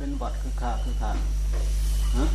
[0.00, 1.12] เป็นบัตรคือขาคือขา
[2.16, 2.26] ฮะ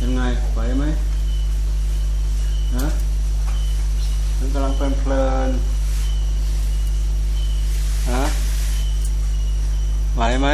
[0.00, 0.22] ยังไง
[0.52, 0.84] ไหวไหม
[2.76, 2.86] ฮะ
[4.38, 5.50] มันกำลังเพลินเพลิน
[8.10, 8.24] ฮะ
[10.16, 10.48] ไหวไหม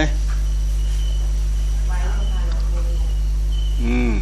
[3.82, 4.12] อืม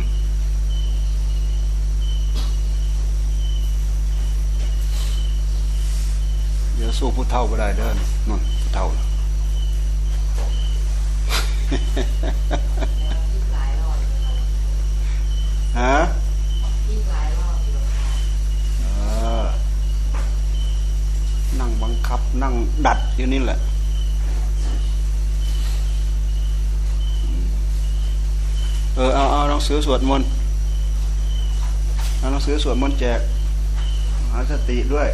[6.80, 7.96] เดี๋ยว สู้ผู้เฒ่าไม่ได้เด้อน
[8.28, 9.04] นนผู้เฒ่าน่ะ
[15.78, 15.96] ฮะ
[18.82, 18.88] เอ
[19.42, 19.46] อ
[21.60, 22.54] นั่งบังคับ นั่ง
[22.86, 23.58] ดัดอยู่นี่แหละ
[28.96, 30.28] เออเอาเอาหนังสือสวดมนต์
[32.18, 33.20] เอาหนังสือสวดมนต์แจก
[34.30, 35.08] หาสติด้วย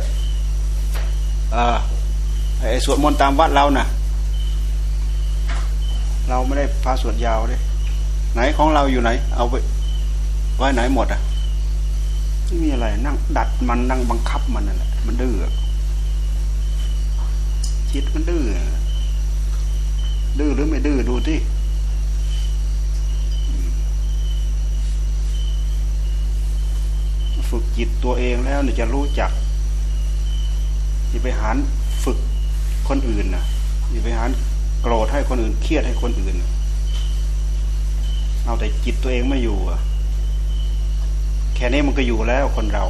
[2.60, 3.86] ไอ้สวดมนต์ตามวัดเรานะ่ะ
[6.28, 7.60] เราไม่ได้พาสวดยาวเลย
[8.34, 9.54] ไหนของเราอยู่ไหน เอาไป
[10.56, 11.20] ไว้ไหนหมดอะ
[12.44, 15.34] ไม่มีอะไร นั่งดัดมันนั่งบังคับมันนั่นแหละมันดื้อ
[17.92, 18.44] จิตมันดื้อ
[20.38, 21.38] ดื้อหรือไม่ดื้อดูที่
[27.50, 29.30] ฝึกจิตตัวเองแล้วเนี่ยจะรู้จัก
[31.14, 31.56] อย่าไปหาร
[32.04, 32.18] ฝึก
[32.88, 33.44] คนอื่นนะ
[33.92, 34.30] อย่าไปหาร
[34.82, 36.34] โกรธให้คนอื่นเครียดให้คนอื่น
[38.44, 39.80] เอาแต่จิตตัวเองไม่อยู่อะ
[41.54, 42.84] แค่นี้มันก็อยู่แล้วคนเรา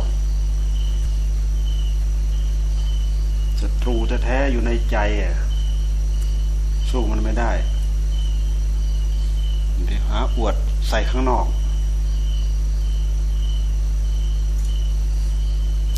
[3.61, 5.35] ศัตรูแท้ๆอยู่ในใจอะ
[6.91, 7.53] สู้มันไม่ได้
[9.85, 10.55] เดี๋ยวหาอวด
[10.89, 11.47] ใส่ข้างนอก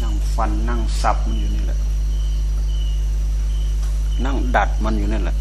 [0.02, 1.78] นั่งฟันนั่งสับมันอยู่นี่แหละ
[4.24, 5.36] นั่งดัดมันอยู่นั่นแหละ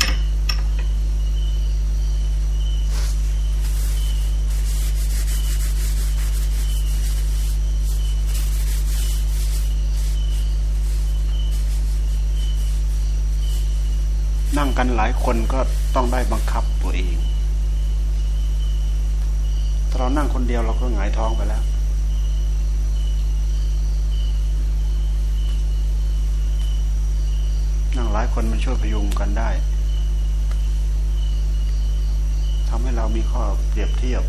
[14.57, 15.59] นั่งกันหลายคนก็
[15.95, 17.15] ต้องได้บังคับตัวเอง
[19.89, 21.63] ถ้าเรานั่งคนเดียวเราก็หงายท้องไปแล้ว
[27.97, 29.49] นั่ง หลายคนมันช่วยพยุงกันได้
[32.69, 34.23] ทำให้เรามีข้อเปรียบเทียบ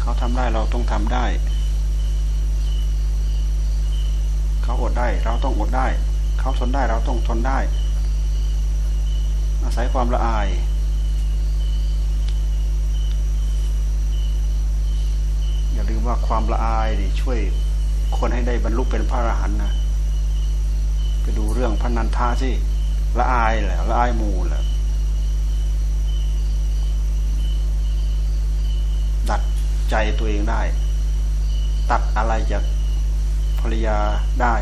[0.00, 1.26] เขาทำได้เราต้องทำได้
[4.62, 5.86] เขาอดได้เราต้องอดได้
[6.40, 7.58] เขาทนได้เราต้องทนได้
[9.62, 10.48] อาศัยความละอาย
[15.72, 17.38] อย่าลืมว่าความละอายนี่ช่วย
[18.18, 19.72] คนให้ได้บรรลุเป็นพระอรหันต์นะ
[21.38, 22.50] ดูเรื่องพนันทาสิ
[23.18, 24.64] ละอายแหละละอายมูแหละ
[29.28, 29.42] ดัด
[29.90, 30.60] ใจตัวเองได้
[31.90, 32.62] ตัดอะไรจาก
[33.60, 33.98] ภรรยา
[34.42, 34.54] ได้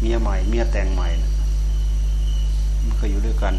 [0.00, 1.32] เมียใหม่ เมียแต่งใหม่นะ
[2.82, 3.54] มันเคยอยู่ด้วยกัน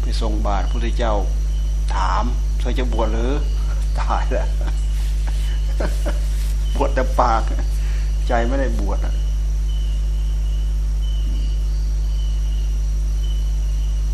[0.00, 1.14] ไปทรงบาทพุทธเจ้า
[1.94, 2.24] ถาม
[2.58, 3.32] เธอจะบวชหรือ
[4.00, 4.48] ตายแล้ว
[6.76, 7.42] บวชแต่ปาก
[8.28, 9.14] ใจไม่ได้บวชอะ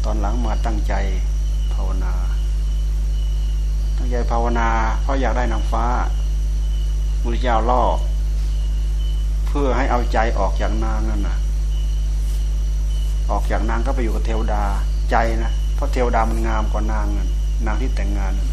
[0.04, 0.94] ตอนหลังมาตั้งใจ
[1.74, 2.12] ภาวนา
[3.96, 4.68] ตั้งใจภาวนา
[5.02, 5.84] เพราะอยากได้นางฟ้า
[7.20, 7.82] พุทธเจ้าล่อ
[9.46, 11.36] เพื่อให้เอาใจออกจากนางนั่นนะ
[13.30, 14.62] ออกจากนางก็ไปอยู่กับเทวดา
[15.10, 17.28] ใจนะเพราะเทวดามันงามกว่านางนั่น
[17.66, 18.52] นางที่แต่งงานนั่น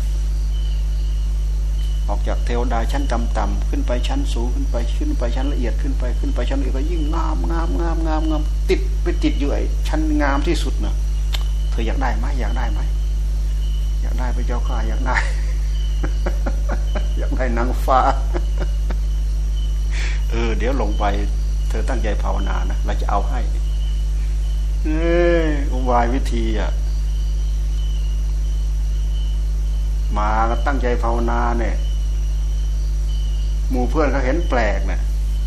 [2.10, 10.96] ออกจากเทวดาชั้นต่ำๆขึ้นไปชั้นสูงขึ้นไปขึ้นไปชั้นละเอียดขึ้นไปขึ้นไปชั้นละเอียดก็ยิ่งงามงามงามงามงามติดไปติดอยู่ไอ้ชั้นงามที่สุดน่ะ
[11.72, 12.80] เธออยากได้ไหมอยากได้ไหม
[14.02, 15.18] อยากได้ไปเจ้าข้าอยากได้
[17.18, 18.00] อยากได้นางฟ้า
[20.30, 21.06] เออเดี๋ยวลงไป
[21.70, 23.40] เธอตั้งใจภาวนานะเราจะเอาให้
[24.84, 25.16] เอ้
[25.72, 26.72] อุบายวิธีอะ
[30.18, 31.76] มาก็ตั้งใจภาวนาเนี่ย
[33.70, 35.02] หมู่เพื่อนเขาเห็นแปลกเนะี่ย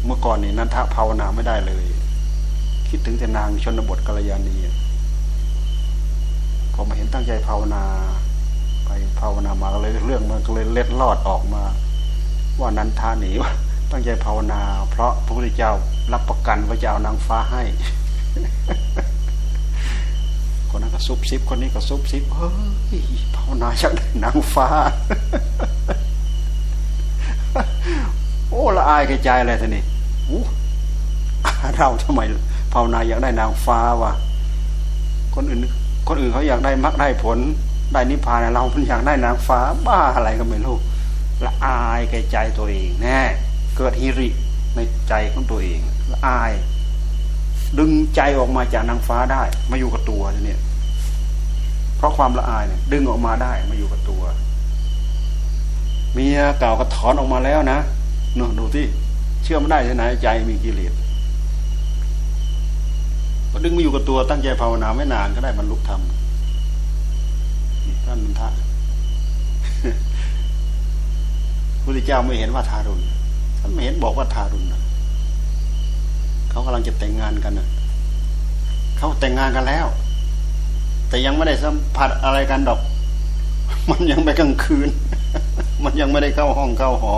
[0.05, 1.85] เมื่อก่อนนี่นันทะภาวนาไม่ได้เลย
[2.89, 4.57] คิดถึงแต่นางชนบทกัลยาณี
[6.75, 7.85] พอมาเห็นตั้งใจภาวนา
[8.85, 8.89] ไป
[9.21, 11.63] ภาวนามาก็เลยเรื่องมันก็เลยเล็ดลอดออกมา
[12.61, 13.51] ว่านันทาหนีว่า
[13.91, 14.61] ตั้งใจภาวนา
[14.91, 15.73] เพราะพระพุทธเจ้า
[16.13, 17.63] รับประกันว่าจะเอานางฟ้าให้
[20.71, 22.51] คนนั้นก็ซุบซิบคนนี้ก็ซุบซิบเฮ้
[22.99, 23.01] ย
[23.37, 24.69] ภาวนาชักได้นางฟ้า
[28.51, 29.85] โอ้ละอายกระจายอะไรท่านี่
[31.77, 32.21] เราทำไม
[32.73, 34.13] ภาวนาอยากได้นางฟ้าวะ
[35.35, 35.61] คนอื่น
[36.09, 37.39] คนอื่นเขาอยากได้มรรคได้ผล
[37.93, 40.77] ได้นิพพานเราอยากได้นางฟ้าบ้าอะไรก็ไม่รู้
[41.45, 43.21] ละอายแก่ใจตัวเองแน่
[43.77, 44.29] เกิดฮิริ
[44.75, 45.79] ในใจของตัวเอง
[46.13, 46.53] ละอาย
[47.79, 50.61] ดึงใจออกมาจากนางฟ้าได้ มาอยู่กับตัวเนี่ย
[51.97, 54.23] เพราะความละอายเนี่ย ดึงออกมาได้มาอยู่กับตัว
[56.13, 57.79] เมียเก่าก็ถอนออกมาแล้วนะ
[58.37, 58.87] เนาะดูที่
[59.43, 60.93] เชื่อไม่ได้ที่ไหนใจมีกิเลส
[63.55, 66.01] ก็ดึงมาอยู่กับตัวตั้งใจภาวนาไม่นานก็ได้บรรลุธรรม
[68.05, 68.49] ท่านมันทะ
[71.83, 73.03] พุทธเจ้าไม่เห็นว่าทารุณ
[73.61, 74.83] ท่านไม่เห็นบอกว่าทารุณนะ
[76.51, 77.69] เขากำลังจะแต่งงานกันนะ
[78.99, 79.87] เขาแต่งงานกันแล้ว
[81.09, 82.81] แต่ยังไม่ได้สัมผัสอะไรกันดอก
[83.91, 84.89] มันยังไปกลางคืน
[85.85, 87.15] มันยังไม่ได้เข้าห้องเข้าหอ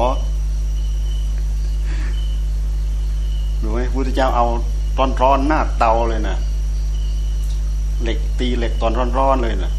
[3.62, 4.46] ดูไหมพุทธเจ้าเอา
[4.96, 6.36] ตอนร้อนหน้าเตาเลยนะ
[8.02, 9.72] เหล็กตีเหล็กตอนร้อนๆเลยนะ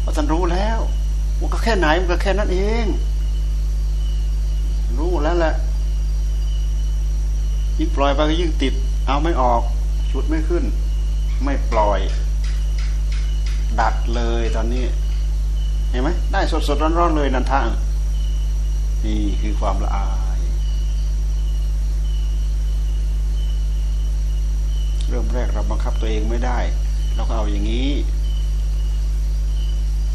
[0.00, 0.78] เพราะท่านรู้แล้ว
[1.38, 2.86] มันก็แค่ไหนมันก็แค่นั้นเอง
[4.98, 5.54] รู้แล้วแหละ
[7.78, 8.74] ยิ่งปล่อยไปก็ยิ่งติด
[9.06, 9.62] เอาไม่ออก
[10.10, 10.64] ชุดไม่ขึ้น
[11.44, 12.00] ไม่ปล่อย
[13.80, 14.84] ดัดเลยตอนนี้
[15.90, 17.68] เห็นไหมได้สดสดร้อนๆเลยนันทาง
[19.04, 20.06] นี่คือความละอา
[20.38, 20.40] ย
[25.14, 26.58] เริ่มแรกเราบังคับตัวเองไม่ได้
[27.14, 27.90] เราก็เอาอย่างนี้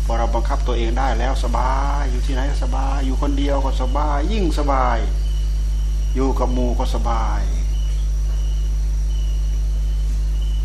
[0.05, 4.97] พอเราบังคับตัวเองได้แล้วสบายอยู่ที่ไหนก็สบาย อยู่คนเดียวก็สบาย ยิ่งสบาย
[6.15, 7.41] อยู่กับหมู่ก็สบาย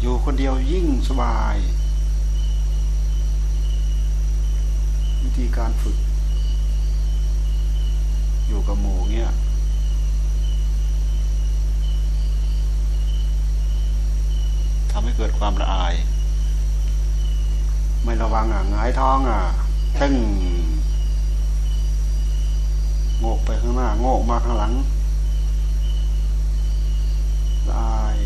[0.00, 1.56] อยู่คนเดียวยิ่งสบาย
[5.22, 5.98] วิธีการฝึก
[8.48, 9.32] อยู่กับหมู่เงี้ย
[14.92, 15.94] ทำให้เกิดความละอาย
[18.04, 19.40] ไม่ระวังอะงายท้องอะ
[20.00, 20.14] ตึ้ง
[23.18, 24.72] โงกไปข้างหน้า โงกมาข้างหลัง
[27.68, 28.16] ละอาย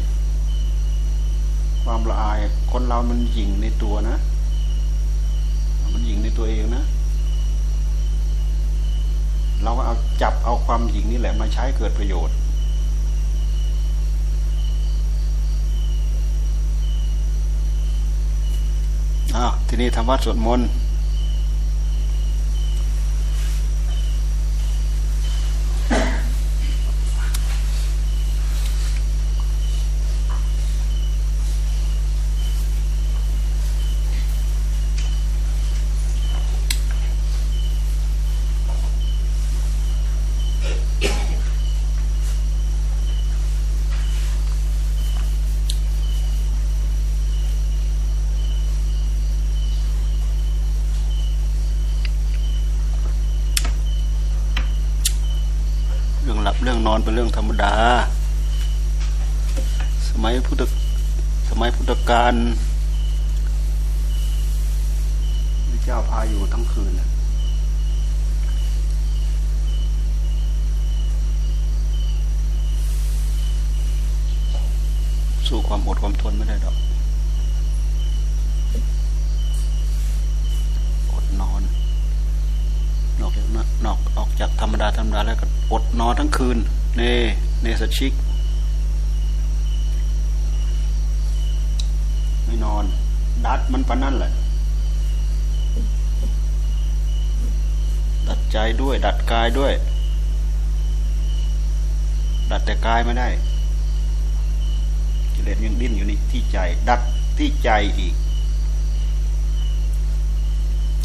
[1.85, 2.39] ความละอาย
[2.73, 4.17] คนเรามันหยิ่งในตัวนะ
[5.93, 6.85] มันหยิ่งในตัวเองนะ
[9.63, 12.37] เราก็เอาจับเอาความหยิ่งนี่แหละมาใช้เกิดประโยชน์
[19.37, 20.69] อ้าว ทีนี้ทำวัดสวดมนต์
[56.86, 57.75] น อนเป็นเรื่องธรรมดา
[60.09, 60.63] สมัยพุทธ
[61.49, 62.35] สมัยพุทธกาล
[65.71, 66.93] พระเจ้าพาอยู่ทั้งคืน
[75.49, 76.77] สู้ความอดความทนไม่ได้ดอก
[83.85, 86.59] นอกออกจากธรรมดาธรรมดาแล้วก็อดนอนทั้งคืน
[86.97, 87.03] เน
[87.63, 88.13] เนสชิก
[92.45, 92.85] ไม่นอน
[93.47, 94.33] ดัดมันปนนั่นแหละ
[98.29, 99.73] ดัดใจด้วย ดัดกายด้วย
[102.51, 103.29] ดัดแต่กายไม่ได้
[105.35, 107.01] กิเลสยังดิ้นอยู่นี่ที่ใจ ดัด
[107.39, 108.15] ที่ใจอีก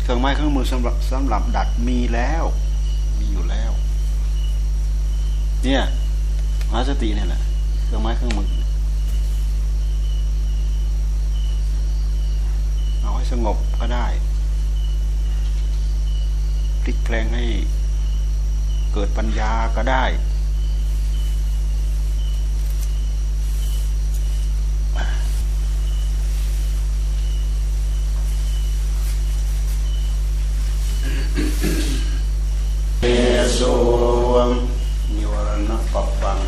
[0.01, 2.43] เครื่องไม้เครื่องมือสำหรับสำหรับดัดมีแล้ว
[3.19, 3.60] มีอยู่แล้ว
[5.63, 5.81] เนี่ย
[6.69, 7.41] มหาสติเนี่ยแหละ
[7.85, 8.49] เครื่องไม้เครื่องมือ
[13.01, 14.07] เอาให้สงบก็ได้
[16.81, 17.43] พลิกแปลงให้
[18.93, 20.03] เกิดปัญญาก็ได้
[35.15, 36.39] นิวรณปัปปัง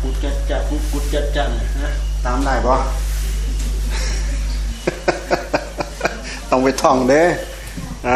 [0.00, 1.50] กุดจัดจัดกุดกุดจัดจัด
[1.82, 1.92] นะ
[2.24, 2.78] ตามได้ปะ
[6.52, 7.22] ต้องไปท่องเด้
[8.06, 8.08] อ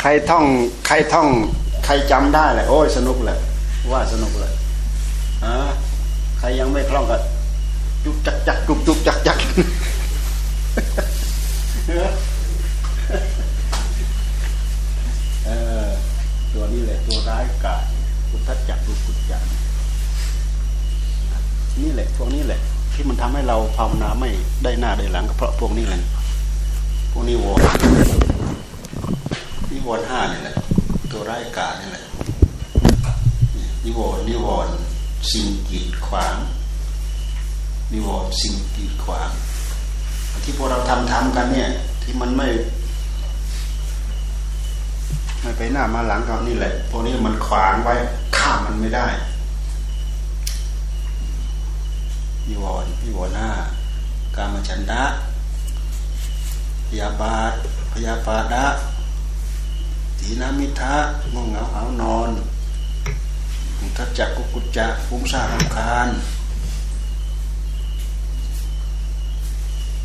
[0.00, 0.44] ใครท่อง
[0.86, 1.28] ใครท่อง
[1.84, 3.38] ใครจำได้แหละโอ้ยสนุกเลย
[3.92, 4.52] ว่าสนุกเลย
[5.44, 5.46] อ
[6.38, 7.16] ใครยังไม่คล่องก็
[8.04, 9.38] จุกจักจักจุกจุกจักจัก
[15.46, 15.50] เอ
[15.84, 15.88] อ
[16.52, 17.84] ตัวนี้แหละตัวร้ายกาจ
[18.30, 19.42] กุทัดจักกุกุจัก
[21.82, 22.60] นี่แหละพวกนี้แหละ
[22.94, 24.30] ที่มันทำให้เราภาวนาไม่
[24.64, 26.02] ได้หน้าได้หลังก็เพราะพวกนี้แหละ
[27.16, 27.60] วกนี้วอน
[29.72, 30.56] นิวรณ์ห้านี่แหละ
[31.10, 32.04] ตัวร้ายกาจนี่แหละ
[33.84, 34.74] นิวรณ์นิวรณ์
[35.30, 36.36] สิ่งกีดขวาง
[37.92, 39.30] นิวรณ์สิ่งกีดขวาง
[40.44, 41.68] ที่พวกเราทำทำกันเนี่ย
[42.02, 42.48] ที่มันไม่
[45.42, 47.94] ไม่ไปหน้ามาหลังก็นี่แหละ พวกนี้มันขวางไว้
[48.36, 49.06] ข้ามมันไม่ได้
[52.48, 53.50] นิวรณ์นิวรณ์ห้า
[54.36, 55.02] การมฉันทะ
[56.86, 57.52] พยาบาท
[57.92, 58.66] พยาบาดะ
[60.18, 60.94] ทีนามิทะ
[61.32, 62.30] ง่วงเหงาหานอน
[63.96, 66.08] ทัดจักกุกุจจะฟุ้งซ่านรำคาญ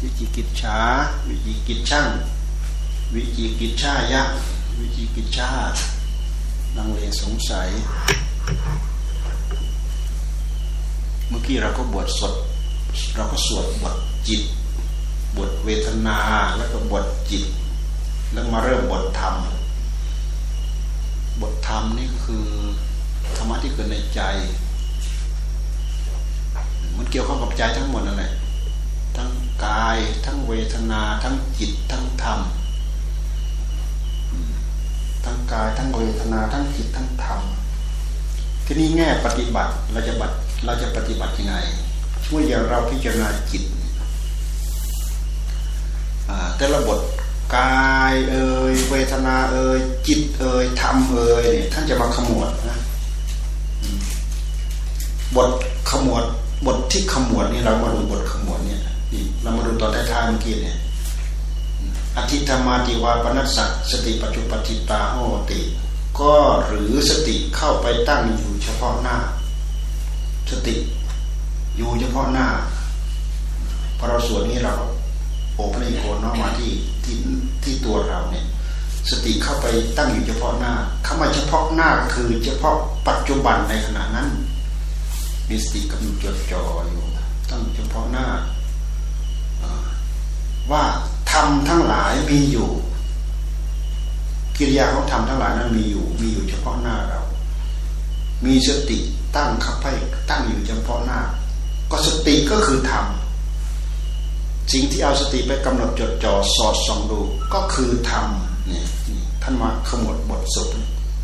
[0.02, 0.80] วิจิกิจฉา
[1.28, 2.10] วิจิกิจช่าง
[3.14, 4.22] วิจิกิจชายะ
[4.80, 5.50] วิจิกิจชา
[6.78, 7.70] ลังเลสงสัย
[11.28, 12.34] เมื่อกี้เราก็บวชสด
[13.16, 13.98] เราก็สวดบท
[14.28, 14.42] จิต
[15.38, 16.18] บทเวทนา
[16.58, 17.46] แล้วก็บทจิต
[18.34, 19.36] แล้วมาเริ่มบทธรรม
[21.42, 22.48] บทธรรมนี่คือ
[23.36, 24.22] ธรรมะที่เกิดในใจ
[26.98, 28.32] มันเกี่ยวข้องกับใจทั้งหมดนั่นแหละ
[29.18, 29.30] ทั้ง
[29.66, 32.40] กาย ทั้งเวทนา ทั้งจิต ทั้งธรรม
[35.26, 37.40] ทั้งกาย ทั้งเวทนา ทั้งจิต ทั้งธรรม
[38.66, 40.36] ทีนี้แง่ปฏิบัติ เราจะบัติ
[40.66, 41.56] เราจะปฏิบัติยังไง
[42.30, 43.64] เมื่ออย่างเราพิจารณาจิต
[46.58, 47.00] แต่ละบท
[47.56, 52.80] กายเอ่ยเวทนาเอ่ยจิตเอ่ยธรรมเอ่ยเนี่ยท่านจะมาขมวดนะ
[55.36, 55.50] บท
[55.90, 56.24] ขมวด
[56.66, 58.82] บทที่ขมวดนี่เรามาดูบทขมวดเนี่ย
[59.42, 60.78] เรามาดูตอนท้ายๆเมื่อกี้เนี่ย
[62.18, 65.18] อธิธรรมาติวาปนัสสะสติปัจจุปติตาโห
[65.52, 65.60] ติ
[66.20, 66.34] ก็
[66.66, 69.18] หรือสติเข้าไปตั้งอยู่เฉพาะหน้า
[70.52, 70.76] สติ
[71.78, 72.48] อยู่เฉพาะหน้า
[73.98, 74.76] พอเราสวดนี้เรา
[75.62, 77.16] โอปนิโกน้อมมาที่ที่
[77.64, 78.46] ที่ตัวเราเนี่ย
[79.10, 79.66] สติเข้าไป
[79.98, 80.74] ตั้งอยู่เฉพาะหน้า
[81.06, 82.76] คำว่าเฉพาะหน้าคือเฉพาะ
[83.08, 84.30] ปัจจุบันในขณะนั้น
[85.50, 87.04] มีสติกำลังจดจ่ออยู่
[87.50, 88.26] ตั้งเฉพาะหน้า
[90.72, 90.84] ว่า
[91.32, 92.70] ธรรมทั้งหลายมีอยู่
[94.58, 97.22] กิริยาของธรรมทั้งหลายนั้นมีอยู่ มีอยู่เฉพาะหน้าเรา
[98.46, 98.98] มีสติ
[99.36, 99.94] ตั้งเขับให้
[100.30, 101.20] ตั้งอยู่เฉพาะหน้า
[101.92, 103.06] ก็สติก็คือธรรม
[104.72, 107.20] สิ่งที่เอาสติไปกำหนดจดจ่อสอดส่องดู
[107.54, 108.26] ก็คือธรรม
[108.68, 108.86] เนี่ย
[109.42, 110.70] ท่านมาขมวดบทสุข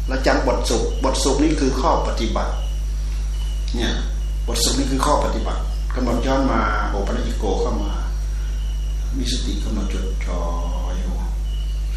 [0.08, 2.54] แล้วจำบทสุขบทสุขนี้คือข้อปฏิบัติ
[3.76, 3.94] เนี่ย
[4.48, 5.62] บทสุขนี้คือข้อปฏิบัติ
[5.96, 7.92] กำหนดย้อนมาโอปัญิโกเข้ามา
[9.18, 10.40] มีสติกำหนดจดจ่อ
[10.98, 11.14] อยู่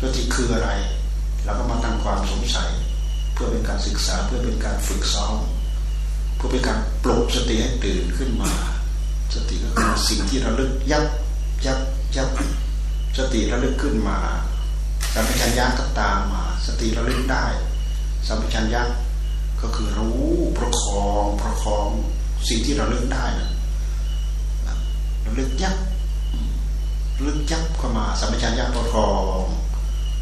[0.00, 0.70] สติคืออะไร
[1.44, 2.70] เราก็มาตั้งความสงสัย
[3.32, 5.37] เพื่อเป็นการศึกษาเพื่อเป็นการฝึกซ้อม
[6.37, 8.50] เพื่อเป็นการปลุกสติให้ตื่นขึ้นมา
[9.35, 11.04] สติก็คือสิ่งที่ระลึกยับ
[11.67, 11.79] ยับ
[12.17, 12.31] ยับ
[13.17, 14.19] สติระลึกขึ้นมา
[15.14, 17.45] สัมปชัญญะก็ตามมา สติระลึกได้
[18.26, 18.83] สัมปชัญญะ
[19.61, 20.21] ก็คือรู้
[20.59, 21.88] ประคองประคอง
[22.49, 23.50] สิ่งที่เราลึกได้นะ
[25.23, 25.76] เราลึกยับ
[27.26, 29.11] ลึกยับเข้ามาสัมปชัญญะประคอ
[29.43, 29.45] ง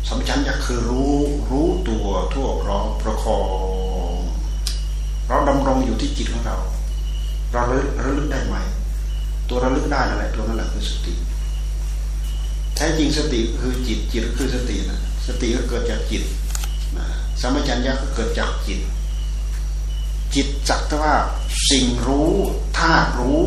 [0.08, 1.16] สัมปชัญญะคือรู้
[1.50, 3.40] รู้ตัวทั่วพร้อมประคอ
[4.14, 4.18] ง
[5.28, 6.56] เราดำรงอยู่ที่จิตของเรา
[7.52, 7.62] เรา
[8.04, 8.56] ระลึกได้ไหม
[9.48, 11.12] ตัวระลึกได้อะไรตัวนั่นแหละคือสติ
[12.80, 16.22] แท้จริงสติคือจิตจิตคือสตินะสติก็เกิดจากจิต
[17.40, 18.80] สัมปชัญญะก็เกิดจากจิต
[20.34, 21.14] จิตสักแต่ว่า
[21.70, 22.30] สิ่งรู้
[22.78, 23.44] ธาตุรู้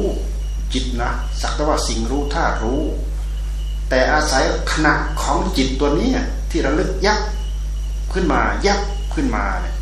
[0.73, 1.09] จิตนะ
[1.41, 2.81] สักแต่ว่าสิ่งรู้ธาตุรู้
[3.89, 6.09] แต่อาศัยขณะของจิตตัวนี้
[6.49, 7.19] ที่ระลึกยับ
[8.13, 8.79] ขึ้นมายับ
[9.13, 9.75] ขึ้นมาเนี่ย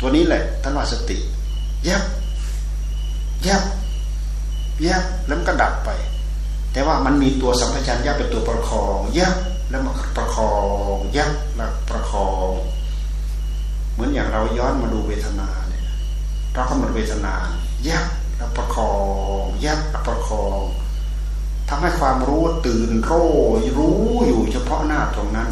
[0.00, 1.16] ตัวนี้แหละท่านว่าสติ
[1.88, 2.02] ยับ
[3.46, 3.62] ยับ
[4.86, 5.90] ยับแล้วมันก็ดับไป
[6.72, 9.34] แต่ว่ามันมีตัวสัมผัสยับเป็นตัวประคองยับ
[9.70, 10.52] แล้วมาประคอ
[10.94, 12.50] งยับแล้วประคอง
[13.92, 15.84] เหมือนอย่างเราย้อนมาดูเวทนาเนี่ย
[16.54, 17.34] เรากำหนดเวทนา
[17.88, 18.92] ยับแล้วประคอ
[19.42, 20.60] งยับประคอง
[21.68, 23.12] ทำให้ความรู้ตื่นโร
[23.58, 25.48] ยรู้อยู่เฉพาะหน้าตรงนั้น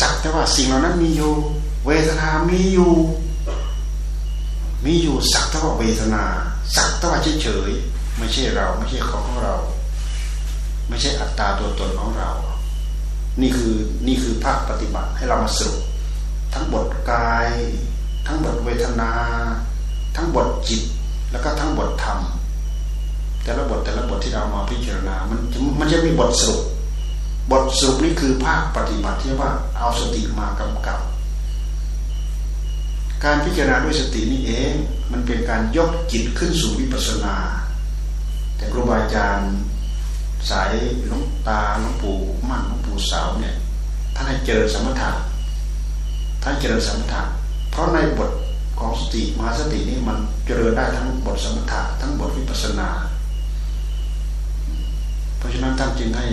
[0.00, 1.32] สักแต่ว่าสิ่งเหล่านั้นมีอยู่
[1.86, 2.92] เวทนามีอยู่
[4.84, 6.24] มีอยู่สักเท่ว่าเวทนา
[6.74, 7.10] สักเท่า
[7.42, 9.56] เฉยๆไม่ใช่เราไม่ใช่ของของเรา
[10.88, 12.30] ไม่ใช่อัตตาตัวตนของเรา
[13.42, 13.76] นี่คือ
[14.06, 15.80] นี่คือภาคปฏิบัติให้เรามาสรุป
[16.54, 17.48] ทั้งบทกาย
[18.26, 19.12] ทั้งบทเวทนา
[20.16, 20.82] ทั้งบทจิต
[21.32, 22.20] แล้วก็ทั้งบทธรรม
[23.44, 25.38] แต่ละบทแต่ละบทที่เรามาพิจารณา มัน
[25.80, 26.60] มันจะมีบทสรุป
[27.50, 31.00] บทสรุปนี่คือภาคปฏิบัติที่ว่าเอาสติมากำกับ
[33.24, 34.72] การพิจารณาด้วยสตินี่เอง
[35.12, 37.36] มันเป็นการยกจิตขึ้นสู่วิปัสสนา
[38.56, 39.52] แต่ครูบาอาจารย์
[40.50, 40.72] สาย
[41.06, 42.16] หลวงตาหลวงปู่
[42.48, 43.54] มั่นหลวงปู่สาวเนี่ย
[44.14, 45.10] ท่านให้เจริญสมถะ
[46.42, 47.22] ท่านเจริญสมถะ
[47.70, 48.30] เพราะในบท
[48.78, 52.88] ของสติมหาสตินี่มันเจริญได้ทั้งบทสมถะทั้งบทวิปัสสนา
[55.38, 56.26] เพราะฉะนั้นท่านจึงให้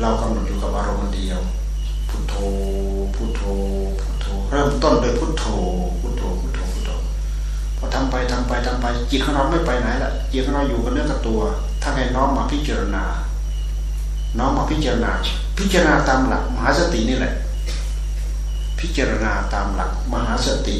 [0.00, 1.40] เรากำหนดอยู่กับอารมณ์เดียว
[2.08, 2.34] พุทโธ
[3.14, 3.42] พุทโธ
[4.00, 5.44] พุทโธเริ่มต้นโดยพุทโธ
[6.00, 6.90] พุทโธพุทโธพุทโธ
[7.78, 11.40] พอทำไปทำไปทำไปจิตของเราไม่ไปไหนละจิตของเราอยู่กับเนื้อกับตัว
[11.82, 13.04] ถ้าให้น้อมมาพิจารณา
[14.38, 15.12] น้อมมาพิจารณา
[15.58, 17.34] พิจารณาตามหลัก มหาสตินี่แหละ
[18.80, 20.76] พิจารณาตามหลักมหาสติ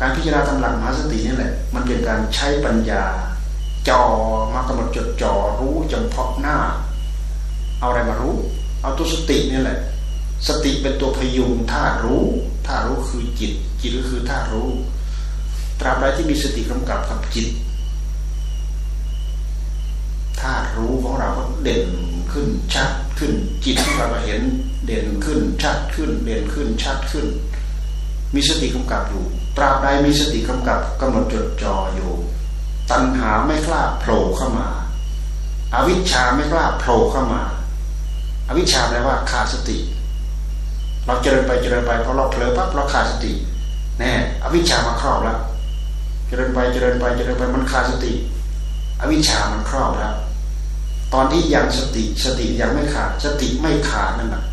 [0.00, 3.04] การพิจารณาตามหลักมหาสตินี่แหละ มันเป็นการใช้ปัญญา
[3.88, 4.02] จอ
[4.54, 6.56] มากำหนดจดจ่อรู้จำเพาะหน้า
[7.80, 8.36] เอาอะไรมารู้
[8.82, 9.78] เอาตัวสตินี่แหละ
[10.48, 12.24] สติเป็นตัวพยุงธาตุรู้
[12.66, 14.70] ธาตุรู้คือจิต จิตก็คือธาตุรู้
[15.80, 17.48] ตราบใดที่มีสติกำกับกับจิต
[20.40, 21.84] ธาตุรู้ของเราก็เด่น
[22.32, 23.32] ขึ้นชัดขึ้น
[23.64, 24.42] จิตของเราก็เห็น
[24.86, 27.26] เด่นขึ้นชัดขึ้น เด่นขึ้นชัดขึ้น
[28.34, 29.24] มีสติกำกับอยู่
[29.56, 32.12] ตราบใดมีสติกำกับกำหนดจดจ่ออยู่
[32.90, 34.68] ตัณหาไม่กล้าโผล่เข้ามา
[35.74, 37.42] อาวิชชาไม่กล้าโผล่เข้ามา
[38.48, 39.78] อวิชชาแปลว่าขาดสติ
[41.06, 43.32] เราเจริญไปเจริญไปพอเราเผลอปั๊บเราขาดสติ
[43.98, 44.12] แน่
[44.44, 45.38] อวิชชามาครอบแล้ว
[46.26, 48.12] เจริญไปเจริญไปเจริญไปมันขาดสติ
[49.00, 50.14] อวิชชามันครอบแล้ว
[51.16, 54.44] ตอนที่ยังสติสติยังไม่ขาด สติไม่ขาดนั่นแหะ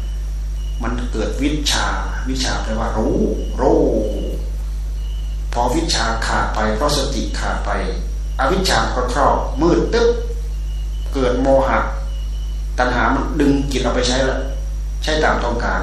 [0.83, 1.87] มันเกิดวิชา
[2.29, 3.17] วิชาแปลว่า รู้
[3.61, 3.81] รู้
[5.53, 7.71] พอวิชาขาดไปเพราะสติขาดไป
[8.39, 10.07] อวิชชาก็ครอบมืดตึ๊บ
[11.13, 11.79] เกิดโมหะ
[12.77, 14.39] ตัณหามันดึงจิตเอาไปใช้ละ
[15.03, 15.81] ใช้ตามต้องการ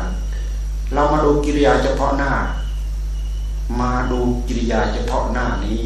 [0.95, 2.33] เรามาดูกิริยาเฉพาะหน้า
[3.81, 5.81] มาดูกิริยาเฉพาะหน้านี้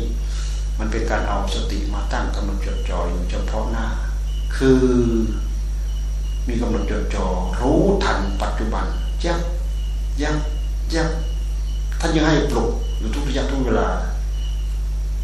[0.78, 3.86] มันเป็นการเอาสติมาตั้งกำหนดจดจ่ออยู่เฉพาะหน้า
[4.56, 4.80] คือ
[6.48, 7.24] มีกำหนดจดจ่อ
[7.60, 8.84] รู้ทันปัจจุบัน
[9.24, 9.40] ยับ
[10.22, 10.36] ยับ
[10.94, 11.08] ยับ
[12.00, 13.88] ท่านยังให้ปลุกอยู่ทุกระยะทุกเวลา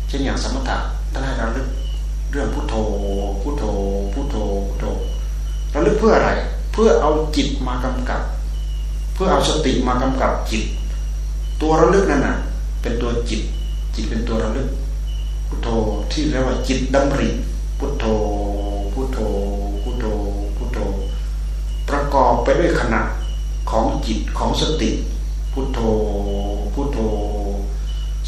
[0.08, 0.76] เช่นอย่างสมถะ
[1.12, 1.68] ท่านให้เราเรื่อง
[2.32, 2.74] เรื่องพุทโธ
[3.42, 3.64] พุทโธ
[4.12, 4.36] พุทโธ
[4.66, 4.84] พุทโธ
[5.74, 6.30] ระลึกเพื่ออะไร
[6.72, 8.22] เพื่อเอาจิตมากำกับ
[9.14, 10.64] เพื่อเอาสติมากำกับจิต
[11.60, 12.34] ตัวระลึกนั่นน่ะ
[12.82, 13.42] เป็นตัวจิต
[13.94, 14.68] จิตเป็นตัวระลึก
[15.48, 15.68] พุทโธ
[16.12, 17.28] ที่เรียกว่าจิตดำริ
[17.78, 18.04] พุทโธ
[22.48, 23.02] ไปด้วยขณะ
[23.70, 24.90] ของจิตของสติ
[25.52, 25.80] พุทโธ
[26.74, 26.98] พุทโธ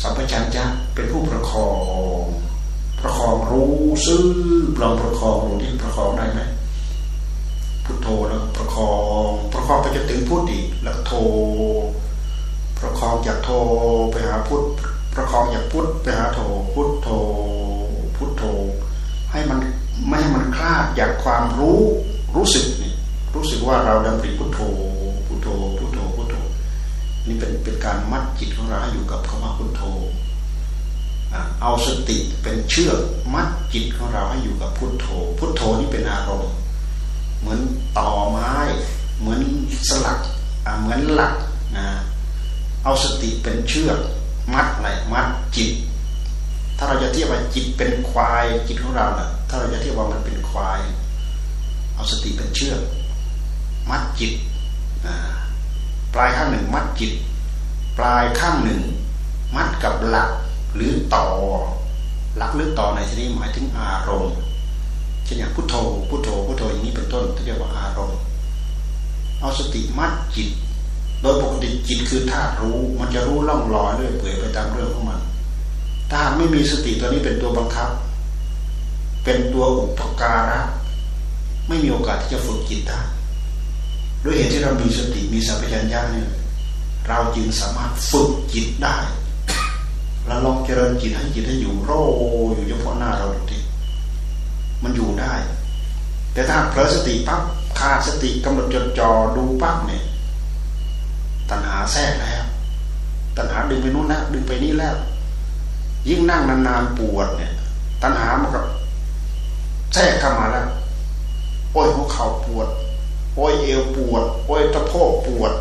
[0.03, 1.69] สัมปชัญญะเป็นผู้ประคอ
[2.21, 2.23] ง
[3.01, 3.73] ประคองรู้
[4.07, 4.27] ซื่อ
[4.81, 6.41] ลองประคองรู้ที่ประคองได้ไหม
[7.85, 8.93] พุทโธแล้วประคอ
[9.27, 11.13] งประคองไปจนถึงพุทธอีกแล้วโท
[12.79, 13.51] ประคองจากโท
[14.11, 14.65] ไปหาพุทธ
[15.15, 16.41] ประคองจากพุทธไปหาโท
[16.75, 17.09] พุทโธ
[18.17, 18.45] พุทโธ
[19.33, 19.59] ให้มัน
[20.09, 21.81] ไม่ให้มันคลาดจากความรู้
[22.37, 22.90] รู้สึกนี่
[23.35, 24.61] รู้สึกว่าเราดำริพุทโธ
[25.27, 26.37] พุทโธพุทโธพุทโธ
[27.27, 29.83] นี่เป็นเป็นการมัดจิตของเราให้อยู่กับคำว่าพุทโธ
[31.63, 33.01] เอาสติเป็นเชือก
[33.35, 35.07] มัดจิตของเราให้อยู่กับพุทโธ
[35.39, 36.53] พุทโธนี่เป็นอารมณ์
[37.41, 37.61] เหมือน
[37.99, 38.53] ต่อไม้
[39.21, 39.41] เหมือน
[39.89, 40.21] สลัก
[40.81, 41.35] เหมือนหลัก
[41.77, 41.87] นะ
[42.85, 43.99] เอาสติเป็นเชือก
[44.55, 45.71] มัดอะไรมัดจิต
[46.77, 50.81] ถ้าเราจะเทียบว่าจิตเป็นควายจิตของเรานะ่ะถ้าเราจะเทียบว่ามันเป็นควาย
[51.95, 52.81] เอาสติเป็นเชือก
[53.91, 54.33] มัดจิต
[56.15, 57.13] ปลายข้างหนึ่งมัดจิต
[57.99, 58.81] ปลายข้างหนึ่ง
[59.57, 60.31] มัดกับหลัก
[60.75, 61.25] หรือต่อ
[62.37, 64.35] หลักหรือต่อในที่นี้หมายถึงอารมณ์
[65.25, 65.75] เช่นอย่างพุทโธ
[66.09, 68.19] พุทโธพุทโธอย่างนี้เป็นต้นที่เรียกว่าอารมณ์
[69.41, 70.49] เอาสติมัดจิต
[71.23, 75.21] โดยปกติจิตคือธาตุรู้มันจะรู้ล่องลอยเรื่อยเปื่อยไปตามเรื่องของมัน
[76.11, 77.91] ถ้าไม่มีสติตัวนี้เป็นตัวบังคับ
[79.25, 80.61] เป็นตัวอุปการะ
[81.69, 83.01] ไม่มีโอกาสที่จะฝึกจิตได้
[84.25, 86.29] ด้วยเหตุที่เรามีสติมีสัมปชัญญะเนี่ย
[87.09, 88.97] เราจึงสามารถฝึกจิตได้
[90.27, 91.91] เราลองเจริญจิตให้จิตให้อยู่โร
[92.55, 93.59] อยู่เฉพาะหน้าเราดูที
[94.83, 95.35] มันอยู่ได้
[96.33, 97.43] แต่ถ้าเพลสติปั๊บ
[97.79, 100.03] ขาดสติกำหนดจดจ่อดูปั๊บเนี่ย
[101.51, 102.45] ตัณหาแทรกแล้ว
[103.37, 104.97] ตัณหาดึงไปนู้นแล้วดึงไปนี่แล้ว
[106.09, 107.53] ยิ่งนั่งนานๆปวดเนี่ย
[108.03, 108.61] ตัณหามันก็
[109.95, 110.67] แทรกเข้ามาแล้ว
[111.73, 112.69] โอ้ยหัวเข่าปวด
[113.37, 115.53] โอ้ยเอวปวดโอ้ยตะโพกปวด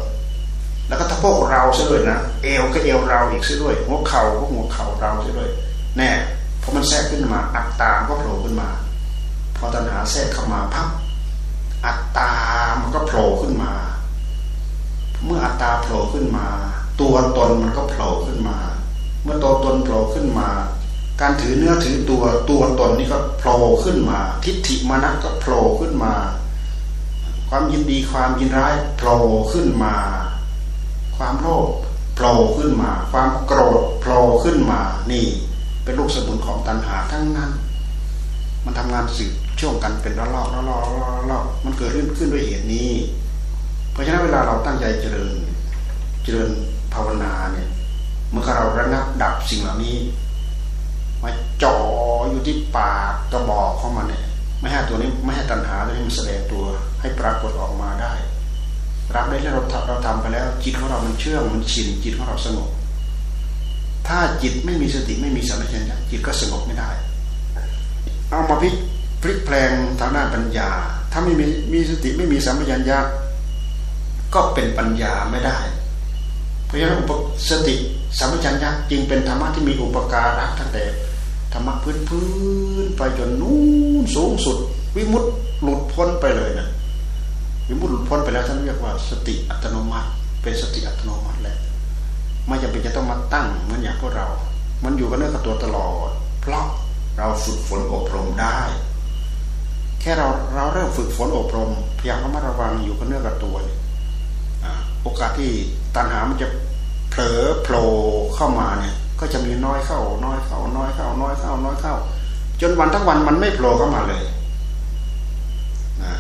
[0.87, 5.49] แล้วก็ตะโพกเราซะด้วยนะเอวก็เอวเราอีกซะด้วยหัวเข่าก็หัวเข่าเราซะด้วย
[5.97, 6.09] แน่
[6.61, 8.69] พอมันแทรกขึ้นมา อัตตาก็โผล่ขึ้นมา
[9.57, 10.87] พอตัณหาแทรกเข้ามาพับ
[11.85, 12.31] อัตตา
[12.79, 13.71] มันก็โผล่ขึ้นมา
[15.25, 16.47] เมื่ออัตตาโผล่ขึ้นมา
[17.01, 18.57] ตัวตนมันก็โผล่ขึ้นมา
[19.23, 20.49] เมื่อตัวตนโผล่ขึ้นมา
[21.21, 26.13] การถือเนื้อถือตัวตัวตนนี่ก็โผล่ขึ้นมา ทิฏฐิมานะก็โผล่ขึ้นมา
[27.49, 29.19] ความยินดีความยินร้ายโผล่
[29.53, 29.95] ขึ้นมา
[31.17, 31.69] ความโลภ
[32.15, 34.81] โผล่ขึ้นมา ความโกรธโผล่ขึ้นมา
[35.11, 35.25] นี่
[35.83, 37.51] เป็นลูกสมุนของตัณหาทั้งนั้น
[38.65, 40.83] มันทำงานสืบช่วงกันเป็นระลอกระลอก
[41.19, 42.91] ระลอกมันเกิดขึ้นขึ้นด้วยเหตุนี้
[43.91, 45.35] เพราะฉะนั้นเวลาเราตั้งใจเจริญ
[46.23, 46.49] เจริญ
[46.93, 47.69] ภาวนาเนี่ย
[48.31, 49.97] เมื่อเราระงับดับสิ่งเหล่านี้
[51.23, 51.31] มา
[51.63, 51.75] จ่อ
[52.29, 54.23] อยู่ที่ปากกระบอกของมันเนี่ย
[54.59, 56.63] ไม่ให้ตัวนี้ไม่ให้ตัณหาตัวนี้มันแสดงตัว
[57.01, 58.13] ให้ปรากฏออกมาได้
[59.15, 62.69] รับได้แล้วเราทำเราทำไปแล้ว จิตของเรามันเชื่องมันชินจิตของเราสงบ
[64.07, 66.89] ถ้าจิตไม่มีสติไม่มีสัมผัสญาจิตก็สงบไม่ได้
[68.29, 68.69] เอามาพิ
[69.21, 70.69] พลิกแปลงทางด้านปัญญา
[71.11, 72.97] ถ้าไม่มีมีสติไม่มีสัมปชัญญะ
[74.33, 75.57] ก็เป็นปัญญาไม่ได้
[76.65, 77.01] เพราะฉะนั้น
[77.49, 77.75] สติ
[78.19, 80.83] สัมปชัญญะจึงเป็นธรรมะที่มีอุปการะตั้งแต่
[81.53, 82.25] ธรรมะพื้นพื้
[82.83, 83.59] นไปจนนู้
[84.01, 84.57] นสูงสุด
[84.95, 85.31] วิมุตต์
[85.61, 86.69] หลุดพ้นไปเลยนะ
[87.67, 90.09] วิมุตต์หลุดพ้นไปแล้วท่านเรียกว่า สติอัตโนมัติ
[90.41, 91.57] เป็นสติอัตโนมัติแล้ว
[92.47, 94.27] ไม่จำเป็นจะต้องมาตั้งเหมือนอย่างพวกเรา
[94.83, 96.09] มันอยู่กับเนื้อกับตัวตลอด
[96.41, 96.65] เพราะ
[97.17, 98.57] เราฝึกฝนอบรมได้
[100.01, 103.77] แค่เราเราเริ่มฝึกฝนอบรมพยายามระมัดระวังอยู่กับเนื้อกับตัวเนี่ย
[105.01, 105.51] โอกาสที่
[105.95, 106.47] ตัณหามันจะ
[107.09, 107.87] เผลอโผล่
[108.35, 111.95] เข้ามาเนี่ย ก็จะมีน้อยเข้า น้อยเข้า น้อยเข้า น้อยเข้า น้อยเข้า
[112.61, 114.23] จนวันทั้งวันมันไม่โผล่เข้ามาเลย
[116.03, 116.13] นะ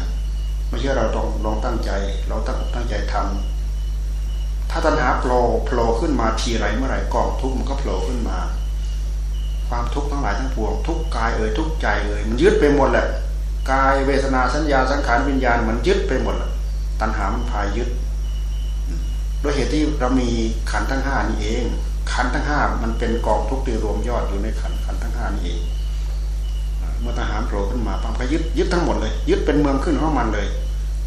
[0.69, 1.91] ไม่ใช่เราต้องลองตั้งใจ
[2.27, 8.37] เราตั้งตั้งใจทำถ้าตัณหาโผล่โผล่ขึ้นมาทีไรเมื่อไหร่กองทุกข์มันก็โผล่ขึ้นมา
[9.67, 13.07] ความทุกข์ทั้งหลายทั้งปวง ทุกกายเอ่ยทุกใจเอ่ยมันยึดไปหมดแหละ
[13.71, 16.49] กายเวทนาสัญญาสังขารวิญญาณมันยึดไปหมดแหละ
[17.01, 17.89] ตัณหามันพายยึด
[19.43, 20.29] ด้วยเหตุที่เรามี
[20.71, 21.65] ขันทั้งห้านี่เอง
[22.13, 25.59] ขันทั้งห้ามันเป็นกองทุกข์ที่รวมยอดอยู่ในขันขันทั้งห้านี่เอง
[27.01, 30.47] เมื่อทหารโผล่ขึ้นมาปั๊มก็ยึดยึดทั้งหมดเลย ยึดเป็นเมืองขึ้นของมันเลย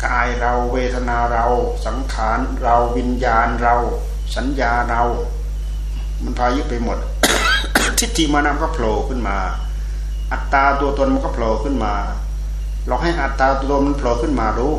[0.04, 1.44] กายเราเวทนาเรา
[1.86, 3.74] สังขารเราวิญญาณเรา
[4.36, 5.02] สัญญาเรา
[6.24, 6.98] มันพายึดไปหมด
[7.98, 9.36] ทิฏฐิมานำก็โผล่ขึ้นมา
[10.32, 11.94] อัตตาตัวตนมันก็โผล่ขึ้นมา
[12.86, 14.72] เราให้อัตตาตัวตนมันโผล่ขึ้นมารู้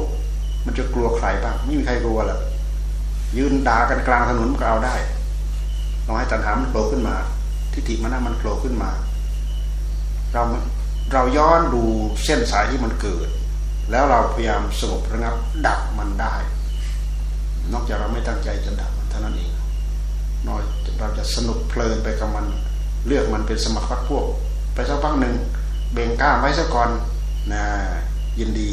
[0.65, 2.39] มันจะกลัวใครบ้างไม่มีใครกลัวหรอก
[3.37, 4.95] ยืนด่ากันกลางถนนก็เอาได้
[6.05, 7.15] ลองให้ตัณหามันโผล่ขึ้นมา
[7.73, 8.91] ทิฏฐิมันน่ะมันโผล่ขึ้นมา
[10.33, 10.41] เรา
[11.13, 11.83] เราย้อนดู
[12.23, 13.29] เส้นสายที่มันเกิด
[13.91, 15.35] แล้วเราพยายามสงบระงับ
[15.67, 16.35] ดับมันได้
[17.73, 19.51] นอกจากเราไม่ตั้งใจจะดับมันเท่านั้นเอง
[20.47, 20.61] น้อย
[20.99, 22.45] เราจะสนุกเพลินไปกับมัน
[23.05, 24.25] เลือกมันเป็นสมัครรถพวก
[24.73, 25.35] ไปสักพักหนึ่ง
[25.93, 26.89] เบ่งกล้าไว้ซะก่อน
[27.53, 27.63] นะ
[28.39, 28.71] ยินดี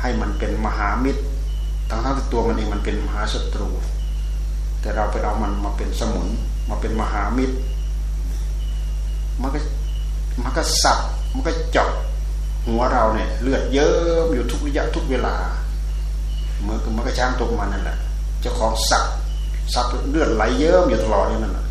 [0.00, 1.22] ให้มันเป็นมหามิตร
[1.90, 3.68] ทั้งทั้งตัวมันเองมันเป็นมหาศัตรู
[4.80, 6.28] แต่เราไปเอามันมาเป็นสมุน
[6.70, 7.56] มาเป็นมหามิตร
[9.42, 9.58] มันก็
[10.42, 10.98] มันก็สับ
[11.34, 11.90] มันก็เจาะ
[12.66, 13.92] หัวเราเนี่ย เลือดเยิ้
[14.24, 15.36] มอยู่ทุกระยะทุกเวลา
[16.62, 17.98] เมื่อมันก็ช้างตกมันนั่นแหละ
[18.40, 19.04] เจ้าของสับ
[19.74, 21.66] สับเลือดไหลเยิ้มอยู่ตลอดอย่นั้นแหละ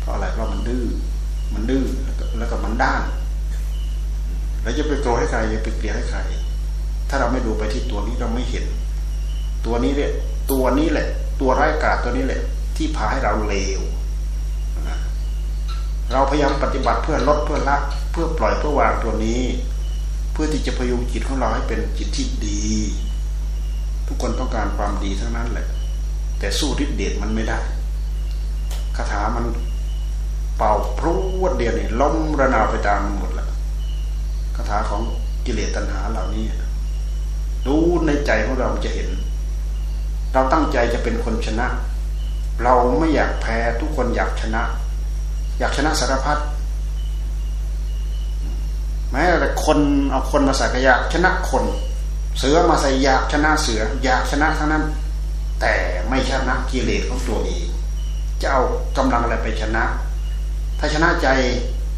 [0.00, 0.84] เพราะอะไรเพราะมันดื้อ
[1.54, 1.84] มันดื้อ
[2.38, 3.02] แล้วก็มันด้าน
[4.62, 6.20] เราจะไปโกรธให้ใครจะไปเกลียดให้ใคร
[7.08, 8.64] ถ้าเราไม่ดูไปที่ตัวนี้เราไม่เห็น
[9.66, 10.12] ตัวนี้เนี่ย
[10.50, 11.08] ตัวนี้แหละ
[11.40, 12.42] ตัวร้ายกาจตัวนี้แหละ
[12.76, 13.80] ที่พาให้เราเลว
[16.12, 17.76] เราพยายามปฏิบัติเพื่อลดเพื่อละ
[18.12, 19.42] เพื่อปล่อยเพื่อวางตัวนี้
[20.32, 22.68] เพื่อที่จะพยุงจิตของเราให้เป็นจิตที่ดี
[24.06, 25.66] ทุกคนต้องการความดีทั้งนั้นแหละ
[26.38, 27.58] แต่สู้ฤทธิเดชมันไม่ได้
[28.96, 29.44] คาถามัน
[30.56, 31.06] เป่าพร
[31.40, 33.48] วดเดียวนี่ล้มระนาวไปตามหมดแล้ว
[34.56, 35.02] คาถาของ
[35.46, 36.44] กิเลสตัณหาเหล่านี้
[37.66, 39.08] ดูในใจของเราจะเห็น
[40.32, 41.66] เราตั้งใจจะเป็นคนชนะ
[42.62, 44.62] เราไม่อยากแพ้ทุกคนอยากชนะ
[45.58, 46.38] อยากชนะสารพัด
[49.12, 49.78] แม้แต่คน
[50.10, 51.64] เอาคนมาใส่กยากชนะคน
[52.38, 54.84] เสือมาใส่อยากชนะเสือ อยากชนะทั้งนั้น
[55.60, 55.74] แต่
[56.08, 57.66] ไม่ชนะกิเลสของตัวเอง
[58.40, 58.62] จะเอา
[58.96, 59.84] กำลังอะไรไปชนะ
[60.78, 61.28] ถ้าชนะใจ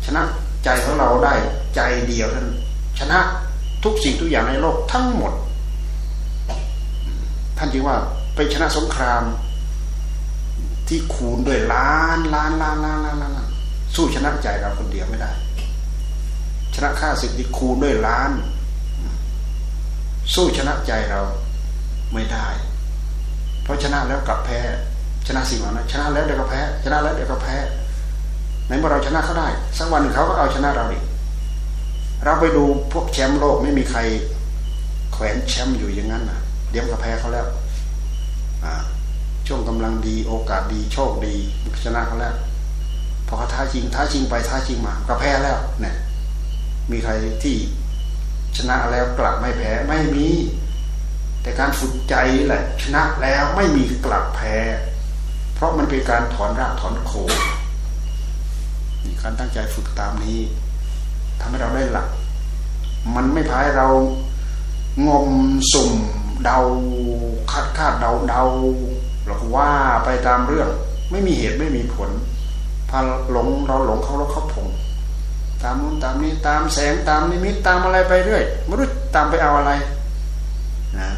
[0.05, 0.23] ชนะ
[0.65, 1.35] ใจของเราได้
[1.75, 2.47] ใจเดียวท่าน
[2.99, 3.19] ชนะ
[3.85, 5.33] ทุกสิ่งทุกอย่างในโลกทั้งหมด
[7.63, 7.97] ท่านจึงว่า
[8.35, 9.23] ไปชนะสงคราม
[10.89, 13.33] ที่คูณด้วยล้านล้านล้านล้านล้านล้าน
[13.95, 15.31] สู้ชนะใจเราคนเดียวไม่ได้
[16.75, 18.31] ชนะค่าศึกที่คูณด้วยล้าน
[20.35, 21.21] สู้ชนะใจเรา
[22.15, 22.49] ไม่ได้
[23.63, 24.61] เพราะชนะแล้วกลับแพ้
[25.27, 27.57] ชนะสิ่งเหล่านั้นชนะแล้วเดี๋ยวก็แพ้ ชนะแล้วเดี๋ยวก็แพ้
[28.69, 31.05] ในเมื่อเราชนะเขาได้ สักวันหนึ่งเขาก็เอาชนะเราอีก
[32.25, 34.01] เราไปดูพวกแชมป์โลกไม่มีใคร
[35.13, 36.41] แขวนแชมป์อยู่อย่างนั้นนะ
[36.71, 37.47] เดี๋ยวก็แพ้เขาแล้ว
[39.47, 41.35] ช่วงกำลังดีโอกาสดีโชคดี
[41.85, 42.35] ชนะเขาแล้ว
[43.27, 45.97] พอเขาท้าชิงท้าชิงไปท้าชิงมาก็แพ้แล้วเนี่ย
[46.91, 47.57] มีใครที่
[48.57, 50.29] ชนะแล้วกลับไม่แพ้ไม่มี
[51.43, 52.15] แต่การฝึกใจ
[52.47, 54.57] แหละชนะแล้วไม่มีกลับแพ้
[55.55, 57.33] เพราะมันเป็นการถอนรากถอนโคน
[59.07, 60.39] มีการตั้งใจฝึกตามนี้
[61.41, 62.09] ทำให้เราได้หลัก
[63.15, 63.89] มันไม่พายเรา
[65.09, 65.31] งม
[65.73, 65.93] สุ่ม
[66.45, 66.59] เดา
[67.51, 68.43] คาดคาดเดาเดา
[69.27, 69.71] เราก็ว่า
[70.05, 70.69] ไปตามเรื่อง
[71.11, 72.11] ไม่มีเหตุไม่มีผล
[72.91, 72.99] พา
[73.33, 74.67] หลงเราหลงเขาแล้วเขาผง
[75.63, 79.73] ตามนู้นตามนี้ตามแสงตามนิมิตตามอะไรไปเรื่อยไม่รู้ตามไปเอาอะไร
[80.99, 81.11] นะ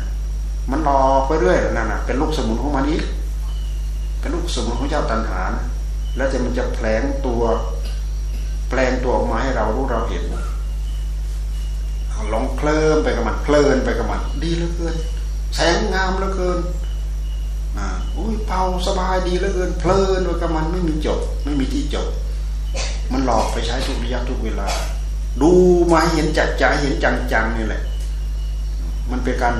[0.71, 3.03] มันรอไปเรื่อยนั่นนะเป็นลูกสมุนของมันอีก
[4.21, 5.65] เป็นลูกสมุนของเจ้าตันหานะ
[6.17, 7.43] แล้วจะมันจะแผลงตัว
[8.71, 10.23] แปลงตัวออกมาให้เรารู้เราเห็น
[12.31, 14.95] หลงเคลิ้มไปกับมันเพลินไปกับมัน ดีเหลือเกิน
[15.55, 16.59] แสงงามเหลือเกิน
[17.79, 22.09] อ่าอุ้ยเป่าสบายดีเหลือเกิน เพลินไปกับมันไม่มีจบ ไม่มีที่จบ
[23.13, 24.69] มันหลอกไปใช้ทุกระยะทุกเวลา
[25.43, 25.53] ดู
[25.93, 27.83] มาเห็นจัดใจเห็นจังๆนี่แหละ
[29.11, 29.55] มันเป็นการ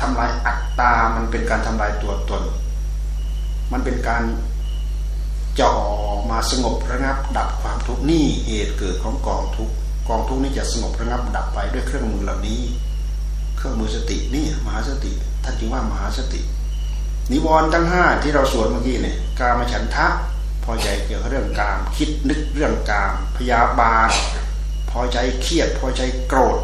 [0.00, 2.42] ทำลายอัตตา มันเป็นการทำลายตัวตน
[3.72, 4.22] มันเป็นการ
[5.60, 5.72] จ่อ
[6.30, 9.74] มาสงบระงับดับความทุกข์นี่เหตุเกิดของกองทุกข์
[10.08, 12.60] กองทุกข์นี้จะสงบระงับดับไปด้วยเครื่องมือเหล่านี้
[13.56, 15.12] เครื่องมือสตินี่มหาสติ
[15.44, 16.40] ท่านจึงว่ามหาสติ
[17.32, 20.06] นิวรณ์ทั้งห้าที่เราสวดเมื่อกี้เนี่ยกามฉันทะ
[20.64, 24.10] พอใจเกี่ยวกับเรื่องกาม คิดนึกเรื่องกาม พยาบาท
[24.90, 26.58] พอใจเครียด พอใจโกรธ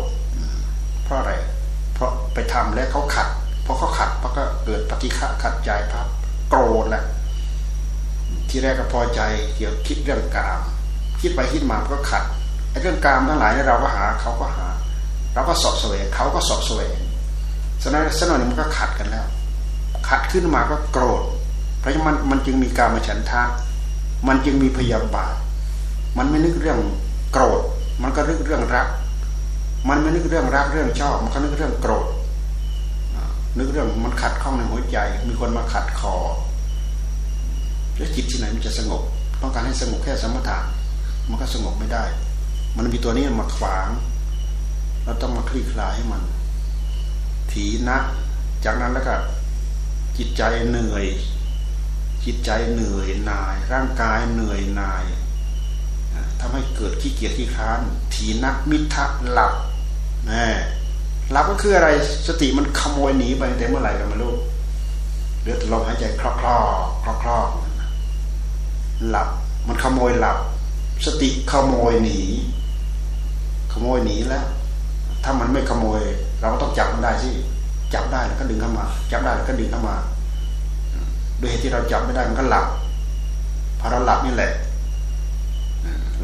[1.05, 1.33] เพราะอะไร
[1.95, 3.29] เพราะไปทำแล้วเขาขัด
[3.65, 6.07] พอเขาขัดพอก็เกิดปฏิฆะขัดใจพับ
[6.49, 7.05] โกรธแหละ
[8.49, 9.21] ที่แรกก็พอใจ
[9.57, 10.61] เกี่ยวคิดเรื่องกาม
[11.21, 12.25] คิดไปคิดมาก็ขัด
[12.75, 14.67] ไอ้เรื่องกามทั้งหลายนี่เราก็หาเขาก็หา
[15.35, 16.89] เราก็สอบเสวยเขาก็สอบเสวย
[17.83, 19.27] สนั้นสนั้นมันก็ขัดกันแล้ว
[20.09, 21.23] ขัดขึ้นมาก็โกรธ
[21.81, 23.43] เพราะฉะนั้นมันจึงมีการมาฉันทะ
[24.29, 25.35] มันจึงมีพยาบาท
[26.19, 26.79] มันไม่นึกเรื่อง
[27.33, 27.63] โกรธ
[28.03, 28.89] มันก็นึกเรื่องรัก
[29.89, 32.07] มันไม่นึกเรื่องรักเรื่องชอบ มันก็นึกเรื่องโกรธ
[33.59, 36.15] นึกเรื่องมันขัดข้องในหัวใจ มีคนมาขัดคอ
[37.97, 39.03] แล้วจิตที่ไหนมันจะสงบ
[39.41, 40.59] ต้องการให้สงบแค่สมถะ
[41.29, 42.05] มันก็สงบไม่ได้
[42.77, 43.89] มันมีตัวนี้มาขวาง
[45.05, 46.23] เราต้องมาคลี่คลายให้มัน
[47.53, 47.99] ถีนะ
[48.65, 49.15] จากนั้นแล้วก็
[50.19, 51.07] จิตใจเหนื่อย
[52.25, 55.05] จิตใจเหนื่อยนาย ร่างกายเหนื่อยนาย
[56.41, 57.81] ทำให้เกิดขี้เกียจขี้ค้าน
[58.15, 59.53] ถีนักมิทะหลับ
[60.31, 60.47] นะ
[61.31, 61.89] หลับก็คืออะไร
[62.29, 64.33] สติมันขโมยหนีไปแต่เมื่อไหร่ก็ไม่รู้
[65.43, 66.57] เลือแต่ลมหายใจคลอกคลอ
[67.17, 67.49] กคลอก
[69.09, 69.29] หลับ
[69.67, 70.39] มันขโมยหลับ
[71.07, 72.21] สติขโมยหนี
[73.77, 74.47] ขโมยหนีแล้ว
[75.25, 76.01] ถ้ามันไม่ขโมย
[76.41, 77.31] เราก็ต้องจับมันได้สิ
[77.95, 79.97] จับได้แล้วก็ดึงเข้ามา จับได้แล้วก็ดึงเข้ามา
[81.39, 82.67] โดยเหตุที่เราจับไม่ได้มันก็หลับ
[83.79, 84.53] พอเราหลับนี่แหละ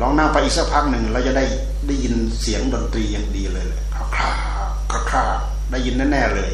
[0.00, 1.44] ลองนั่งไปอีกสักพักหนึ่งเราจะได้
[1.86, 4.30] ได้ยินเสียงดนตรีอย่างดีเลยเลยคราครา
[4.90, 5.24] คราครา
[5.70, 6.52] ได้ยินแน่ๆเลย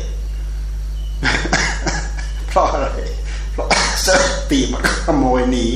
[2.48, 2.88] เพราะอะไร
[3.52, 3.68] เพราะ
[4.06, 4.08] ส
[4.50, 5.66] ติมันขโมยหนี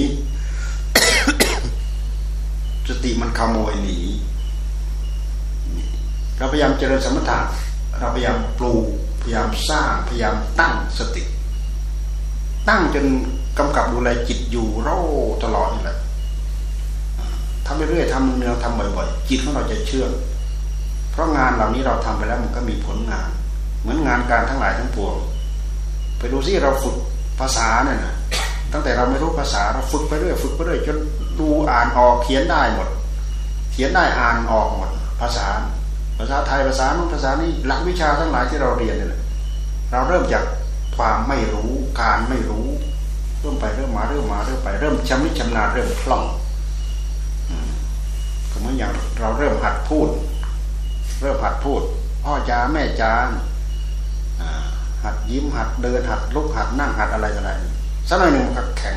[2.89, 3.99] สติมันขโมยหนี
[6.41, 7.39] เราพยายามเจริญสมถะ
[8.01, 8.85] เราพยายามปลูก
[9.23, 11.23] พยายามสร้างพยายามตั้งสติ
[12.69, 13.07] ตั้งจน
[13.59, 14.99] กำกับดูแลจิตอยู่รอ
[15.45, 15.99] ตลอดนี่แหละ
[17.67, 20.11] ทำเรื่อยๆทำเนืองทำบ่อยๆจิตของเราจะเชื่อง
[21.13, 23.29] เพราะงานเหล่านี้เราทำไปแล้วมันก็มีผลงาน
[23.81, 25.15] เหมือนงานการทั้งหลายทั้งปวง
[26.19, 26.97] ไปดูซิเราฝึก
[27.41, 28.15] ภาษาเนี่ยนะ
[28.73, 30.99] ตั้งแต่เราไม่รู้ภาษาเราฝึกไปเรื่อยฝึกไปเรื่อยจน
[31.41, 32.89] ดูอ่านออกเขียนได้หมด
[33.73, 35.47] เขียนได้อ่านออกหมด ภาษา
[36.21, 39.21] ภาษาไทยภาษาโน้นภาษานี้หลักวิชาทั้งหลายที่เราเรียนเนี่ย
[39.93, 40.45] เราเริ่มจาก
[40.97, 42.67] ความไม่รู้การไม่รู้
[43.41, 46.25] เริ่มไปเริ่มมาเริ่มมาเริ่มไปเริ่มชำนิชำนาญเริ่มคล่อง
[48.51, 50.09] ก็เหมือนอย่างเราเริ่มหัดพูด
[51.21, 51.83] เริ่มหัดพูด
[52.25, 53.13] พ่อจ้าแม่จ้า
[55.05, 57.51] หัดยิ้มหัดเดินหัดลุกหัดนั่งหัดอะไรอะไร
[58.09, 58.97] สักหน่อยหนึ่งก็แข็ง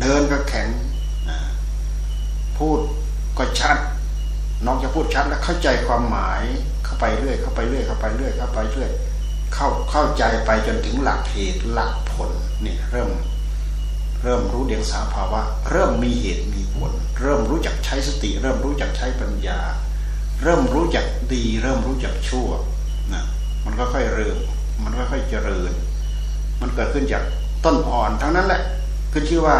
[0.00, 0.68] เดินก็แข็ง
[2.58, 2.78] พูด
[3.38, 3.76] ก็ชัด
[4.66, 6.42] น้อกจากพูดชัดแล้วเข้าใจความหมาย
[6.84, 8.90] เข้าไปเรื่อยเข้าไปเรื่อยเข้าไปเรื่อยเข้าไปเรื่อย
[9.54, 12.30] เข้าเข้าใจไปจนถึงหลักเหตุหลักผล
[12.62, 13.10] เนี่ยเริ่ม
[14.22, 19.60] เริ่มรู้เดียงสาภาวะ เริ่มมีเหตุมีผล เริ่มรู้จักใช้สติ เริ่มรู้จักใช้ปัญญา
[20.42, 22.48] เริ่มรู้จักดี เริ่มรู้จักชั่ว
[23.12, 23.24] นะ
[23.64, 24.36] มันก็ค่อยเริ่ม
[24.84, 25.72] มันก็ค่อยเจริญ
[26.60, 27.24] มันเกิดขึ้นจาก
[27.64, 28.62] ต้นอ่อนทั้งนั้นแหละ
[29.12, 29.56] ขึ้นชื่อว่า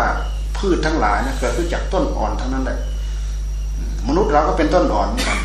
[0.57, 2.79] พืชทั้งหลายนะเกิดขึ้นจากต้นอ่อนทั้งนั้นแหละ
[4.09, 5.41] มนุษย์เราก็เป็นต้นอ่อนเหมือนกัน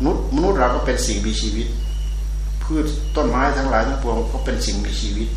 [0.00, 1.66] มนุษย์มนุษย์เราก็เป็นสิ่งมีชีวิต
[2.62, 2.86] พืช
[3.16, 5.28] ต้นไม้ทั้งหลายทั้งปวงก็เป็นสิ่งมีชีวิต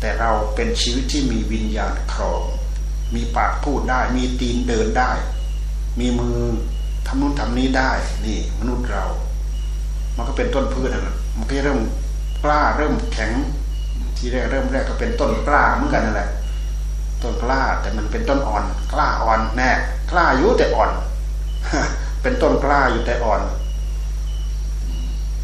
[0.00, 2.42] แต่เราเป็นชีวิตที่มีวิญญาณครอง
[3.14, 5.10] มีปากพูดได้ มีตีนเดินได้
[6.00, 6.38] มีมือ
[7.06, 7.90] ทำนู่นทำนี้ได้
[8.26, 9.04] นี่ มนุษย์เรา
[10.16, 11.80] มันก็เป็นต้นพืชนะมันก็เริ่ม
[12.44, 13.32] กล้าเริ่มแข็ง
[14.16, 16.30] ที่แรกเริ่มแรกก็เป็นต้นกล้าเหมือนกันนั่นแหละ
[17.22, 19.70] ต้นกล้าแต่มันเป็นต้นอ่อน กล้าอ่อนแน่
[20.10, 20.90] กล้าอยู่แต่อ่อน
[22.22, 23.42] เป็นต้นกล้าอยู่แต่อ่อน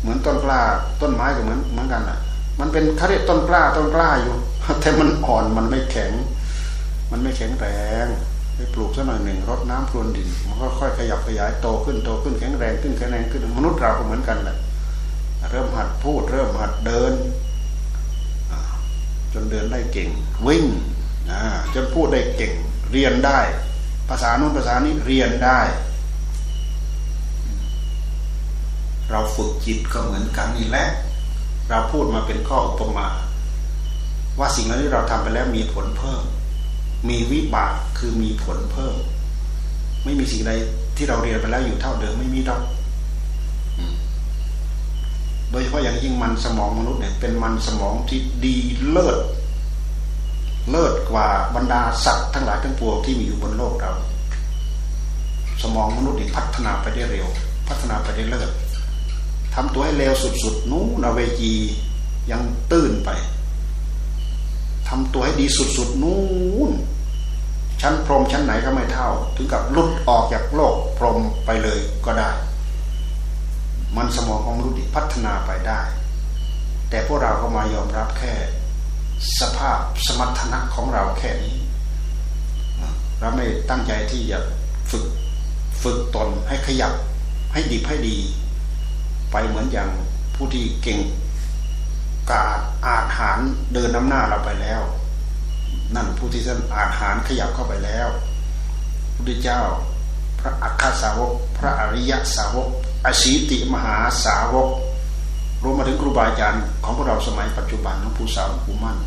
[0.01, 0.61] เหมือนต้นกล้า
[1.01, 2.19] ต้นไม้ก็เหมือนเหมือนกันอะ
[2.61, 4.35] มันเป็นเขาเรียกต้นกล้าต้นกล้าอยู่
[4.81, 6.13] แต่มันอ่อนมันไม่แข็ง
[7.11, 7.67] มันไม่แข็งแร
[8.05, 8.07] ง
[8.55, 14.57] ไปปลูกสักหน่อยหนึ่งรดน้ำพรวนดิน มันก็ค่อยขยับขยายโตขึ้นโตขึ้นแข็งแรงขึ้นแข็งแรงขึ้นมนุษย์เราก็เหมือนกันแหละ
[15.51, 17.13] เริ่มหัดพูด เริ่มหัดเดิน
[19.33, 20.11] จนเดินได้เก่ง
[20.47, 20.65] วิ่ง
[21.75, 22.53] จนพูดได้เก่ง
[22.93, 23.41] เรียนได้
[24.09, 25.61] ภาษาโน้นภาษานี้เรียนได้
[29.11, 30.87] เราฝึกจิตก็เหมือนกันนี่แหละ
[31.69, 33.07] เราพูดมาเป็นข้ออุปมา
[34.39, 36.23] ว่าสิ่งนั้นที่เราทำไปแล้วมีผลเพิ่ม
[37.09, 38.95] มีวิบากคือมีผลเพิ่ม
[40.05, 40.53] ไม่มีสิ่งใด
[40.97, 42.63] ที่เราเรียนไปแล้วอยู่เท่าเดิมไม่มีดอก
[45.51, 48.57] โดยเฉพาะอย่างยิ่งมันสมองมนุษย์เนี่ยเป็นมันสมองที่ดี
[48.89, 49.19] เลิศ
[50.71, 53.93] เลิศกว่าบรรดาสัตว์ทั้งหลายทั้งปวงที่มีอยู่บนโลกเรา
[55.63, 57.27] สมองมนุษย์นี่พัฒนาไปได้เร็ว
[57.69, 58.51] พัฒนาไปได้เลิศ
[59.57, 61.55] ทำตัวให้เลวสุดๆนู้นเวจี
[62.31, 62.43] ยัง
[62.73, 63.11] ตื้นไป
[64.89, 66.71] ทำตัวให้ดีสุดๆนู้น
[67.81, 72.31] ชั้นพรมชั้นไหนก็ไม่เท่า ถึงกับลุดออกจากโลกพรมไปเลยก็ได้
[73.97, 75.81] มันสมองของมนุษย์พัฒนาไปได้
[76.91, 78.33] แต่พวกเราก็มายอมรับแค่
[79.41, 81.57] สภาพสมรรถนะของเราแค่นี้
[83.21, 84.39] เราไม่ตั้งใจที่จะ
[84.91, 85.05] ฝึก
[85.83, 86.93] ฝึกตนให้ขยับ
[87.53, 88.17] ให้ดีให้ดี
[89.39, 89.91] ไปเหมือนอย่าง
[90.35, 91.01] ผู้ที่เก่ง
[92.31, 93.39] กาดอาหาร
[93.73, 94.83] เดินน้ำหน้าเราไปแล้ว
[95.95, 98.09] นั่นผู้ที่ท่านอาหารขยับเข้าไปแล้ว
[99.15, 99.61] พุทธเจ้า
[100.41, 102.69] พระอัคคสาวก พระอริยสาวก
[103.05, 104.69] อสีติมหาสาวก
[105.63, 108.99] รวมมาถึงครูบาอาจารย์ของพวกเราสมัยปัจจุบันหลวงปู่สาวหลวงปู่มั่น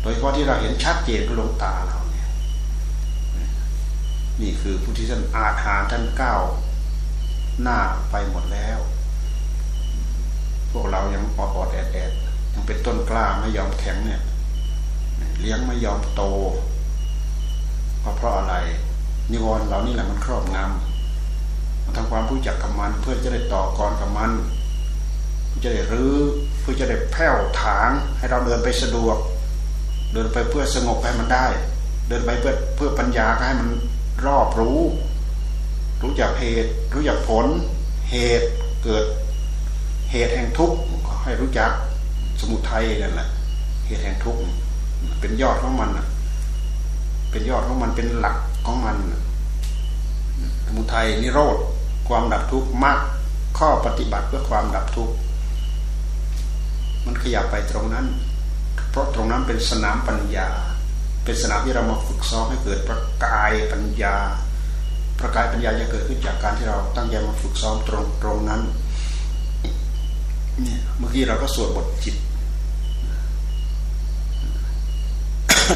[0.00, 2.28] โดยเฉพาะที่เราเห็นชัดเจนก็ลงตาเราเนี่ย
[4.40, 6.42] นี่คือผู้ที่ท่านอาหารท่านก้าว
[7.62, 7.78] หน้า
[8.10, 8.80] ไปหมดแล้ว
[10.72, 12.12] พวกเรายังออดแอดแอด
[12.52, 14.20] ยังเป็นต้นกล้าไม่ยอมแข็งเนี่ย
[15.40, 16.22] เลี้ยงไม่ยอมโต
[18.00, 18.54] เพราะเพราะอะไร
[19.32, 24.30] นิวรณ์เหล่านี้แหละมันครอบงำมันทำความรู้จักกับมันเพื่อจะได้ต่อกรกับมัน
[25.46, 26.16] เพื่อจะได้รื้อ
[26.60, 29.18] เพื่อจะได้แผ่วถางให้เราเดินไปสะดวก
[30.12, 31.46] เดินไปเพื่อสงบให้มันได้
[32.08, 33.68] เดินไปเพื่อเพื่อปัญญาให้มัน
[34.26, 34.80] รอบรู้
[36.02, 37.46] รู้จักเหตุ รู้จักผล
[38.10, 38.48] เหตุ
[38.84, 39.04] เกิด
[40.10, 40.78] เหตุแห่งทุกข์
[41.24, 41.70] ให้รู้จัก
[42.40, 43.28] สมุทัยนั่นแหละ
[43.86, 44.40] เหตุแห่งทุกข์
[45.20, 45.90] เป็นยอดของมัน
[47.30, 48.96] เป็นยอดของมันเป็นหลักของมัน
[50.64, 51.56] สมุทัยนิโรธ
[52.08, 53.00] ความดับทุกข์มาก
[53.58, 55.14] ข้อปฏิบัติเพื่อความดับทุกข์
[57.04, 58.06] มันขยับไปตรงนั้น
[58.90, 60.48] เพราะตรงนั้นเป็นสนามปัญญา
[61.24, 64.16] เป็นสนามที่เรามาฝึกซ้อมให้เกิดประกายปัญญา
[65.18, 68.62] ประกายปัญญาจะเกิดขึ้นจากการที่เราตั้งใจมาฝึกซ้อมตรงตรงนั้น
[70.64, 72.16] เนี่ยเมื่อกี้เราก็สวดบทจิต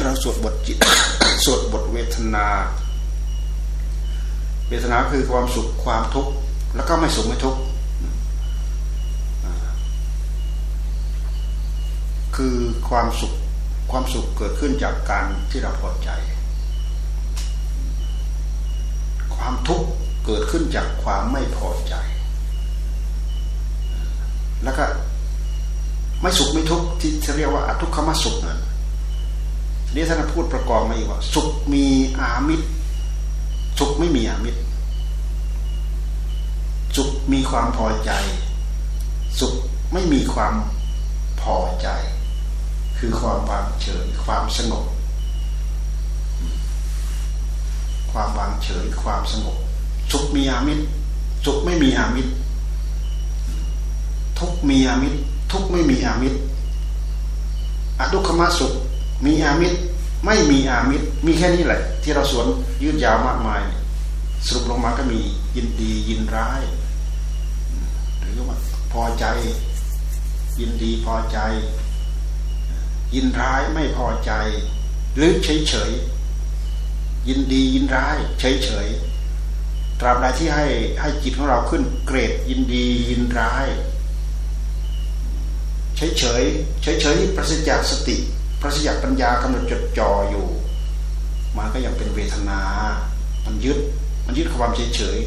[0.03, 0.77] เราสวดบทจิต
[1.43, 2.47] สวดบทเวทนา
[4.69, 6.31] เวทนาคือความสุขความทุกข์
[6.75, 7.61] แล้วก็ไม่สุขไม่ทุกข์
[12.35, 12.57] คือ
[12.89, 13.33] ความสุข
[13.91, 16.09] ความสุขเกิดขึ้นจากการที่เราพอใจ
[19.35, 19.87] ความทุกข์
[20.25, 21.93] เกิดขึ้นจากความไม่พอใจ
[24.63, 24.85] แล้วก็
[26.21, 28.59] ไม่สุขไม่ทุกข์ที่เรียกว่าทุกขมสุขนั่น
[29.93, 31.85] นี่ท่านพูดประกอบมาอีกว่า สุขมี
[32.19, 32.67] อามิตร
[33.79, 34.59] สุขไม่มีอามิตร
[36.95, 38.11] สุขมีความพอใจ
[39.39, 39.53] สุข
[39.93, 40.53] ไม่มีความ
[41.41, 41.87] พอใจ
[42.97, 44.85] คือความวางเฉยความสงบ
[48.11, 49.57] ความวางเฉยความสงบ
[50.11, 50.83] สุขมีอามิตร
[51.45, 52.31] สุขไม่มีอามิตร
[54.39, 55.17] ทุกมีอามิตร
[55.51, 56.37] ทุกไม่มีอามิตร
[57.99, 58.73] อทุกขมสุข
[59.25, 59.77] มีอามิตร
[60.25, 62.47] ไม่มีอามิตร มีแค่นี้แหละ ที่เราสวน
[62.83, 63.61] ยืดยาวมากมาย
[64.45, 65.19] สรุปลงมาก็มี
[65.55, 66.61] ยินดียินร้าย
[68.19, 68.57] หรือว่า
[68.91, 69.25] พอใจ
[70.59, 71.39] ยินดีพอใจ
[73.15, 74.31] ยินร้ายไม่พอใจ
[75.15, 75.91] หรือเฉยเฉย
[77.27, 78.87] ยินดียินร้าย เฉยเฉย
[79.99, 80.65] ตราบใดที่ให้
[81.01, 83.67] ให้จิตของเราขึ้น เกรดยินดียินร้าย
[86.03, 86.43] เฉยเฉย
[86.81, 88.17] เฉยเฉยประสิทธิจากสติ
[88.61, 90.47] ประสิทธิจากปัญญากำหนดจดจ่ออยู่
[91.57, 92.61] มันก็ยังเป็นเวทนา
[93.45, 93.79] มันยึด
[94.25, 95.17] มันยึดความเฉยเฉย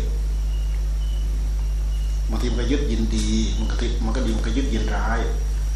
[2.31, 5.21] บางทีมันก็ยึดยินดี มันก็ติดมันก็ดีมันก็ยึดยินร้าย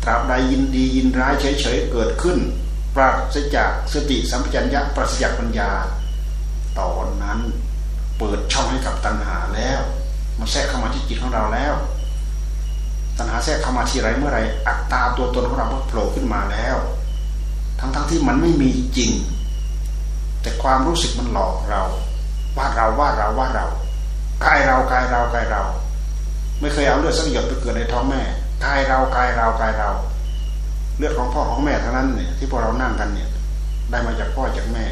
[0.02, 2.38] ตราบใดยินดียินร้ายเฉยเฉยเกิดขึ้น
[2.94, 5.70] ปราศจากสติสัมปชัญญะปราศจากปัญญา
[6.78, 7.40] ตอนนั้น
[8.18, 9.80] เปิดช่องให้กับตัณหาแล้ว
[10.38, 11.74] มันแทรกเข้ามาที่จิตของเราแล้ว
[13.16, 16.76] ตัณหาแทรกเข้ามาที่ไรเมื่อไรอัตตาตัวตนของเราก็โผล่ขึ้นมาแล้ว
[17.78, 19.12] ทั้งๆทที่มันไม่มีจริง
[20.42, 21.82] แต่ความรู้สึกมันหลอกเรา
[22.56, 23.66] ว่าเราว่าเราว่าเรา
[24.44, 25.62] กายเรากายเรากายเรา
[26.60, 28.22] ไม่เคยเอาเลือดสักหยดไปเกิดในท้องแม่
[28.64, 29.90] กายเรากายเรากายเรา
[30.96, 33.28] เลือดของพ่อของแม่ทั้งนั้นเนี่ยที่พวกเรานั่งกันเนี่ย
[33.90, 34.84] ได้มาจากพ่อจากแม่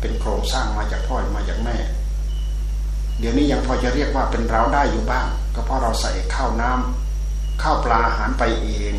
[0.00, 1.76] เป็นโครงสร้างมาจากพ่อมาจากแม่
[3.18, 7.03] เดี๋ยวนี้ยังพอจะเรียกว่าเป็นเราได้อยู่บ้าง ก็เพราะเราใส่ข้าวน้ำ
[7.62, 8.94] ข้าวปลาอาหารไปเอง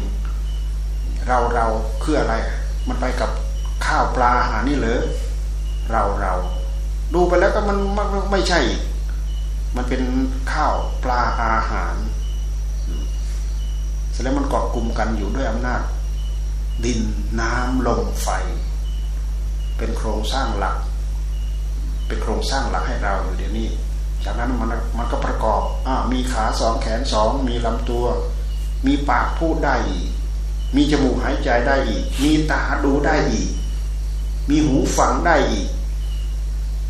[1.28, 1.66] เราเรา
[2.04, 2.36] คืออะไร
[2.88, 3.30] มันไปกับ
[3.86, 5.02] ข้าวปลาอาหารนี่เหรอ
[5.92, 6.34] เราเรา
[7.14, 7.78] ดูไปแล้วก็มัน
[8.32, 8.60] ไม่ใช่
[9.76, 10.04] มันเป็น
[10.54, 11.96] ข้าวปลาอาหาร
[14.12, 15.82] เสร็จแล้วมันเกาะกลุ่มกันอยู่ด้วยอำนาจ
[16.86, 17.00] ดิน
[17.42, 18.30] น้ำลมไฟ
[19.78, 20.78] เป็นโครงสร้างหลัก
[22.08, 23.68] เป็นโครงสร้างหลักให้เราอยู่เดี๋ยวนี้
[24.26, 28.06] จากนั้นมันมันก็ประกอบอมีขาสองแขนสองมีลำตัว
[28.86, 30.10] มีปากพูดได้อีก
[30.76, 33.50] มีจมูกหายใจได้อีก มีตาดูได้อีก
[34.50, 35.68] มีหูฟังได้อีก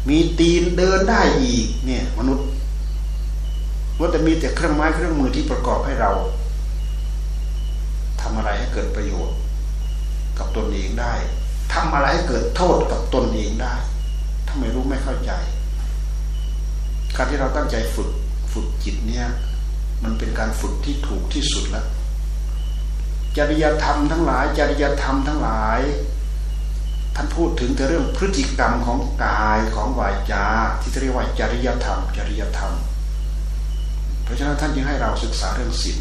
[0.09, 2.47] มีตีนเดินได้อีก เนี่ย มนุษย์
[3.99, 6.11] ว่าแต่มีแต่เครื่องไม้เครื่องมือที่ประกอบให้เรา
[8.21, 9.37] ทำอะไรให้เกิดประโยชน์
[10.37, 11.13] กับตนเองได้
[11.73, 13.75] ทำอะไรให้เกิดโทษกับตนเองได้
[14.47, 15.31] ถ้าไม่รู้ไม่เข้าใจ
[17.15, 18.09] การที่เราตั้งใจฝึก
[18.53, 19.27] ฝึกจิตเนี่ย
[20.03, 21.87] มันเป็นการฝึกที่ถูกที่สุดแล้ว
[23.37, 25.79] จริยธรรมทั้งหลาย จริยธรรมทั้งหลาย
[27.15, 30.45] ท่านพูดถึงแต่เรื่องพฤติกรรมของกายของวาจา
[30.81, 32.73] ที่เรียกว่าจริยธรรม จริยธรรม
[34.23, 35.99] เพราะฉะนั้นท่านจึงให้เราศึกษาเรื่องศีล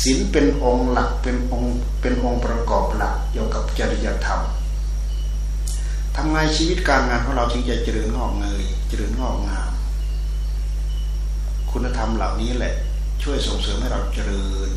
[0.00, 4.40] ศีลเป็นองค์หลักเป็นองค์เป็นองค์ประกอบหลักเกี่ยวกับจริยธรรม
[6.14, 9.73] ทำไงชีวิตการงานของเราจึงจะเจริญงอกเงยเจริญงอกงาม
[11.76, 12.74] คุณธรรมเหล่านี้แหละ
[13.22, 14.70] ช่วยส่งเสริมให้เราเจริญ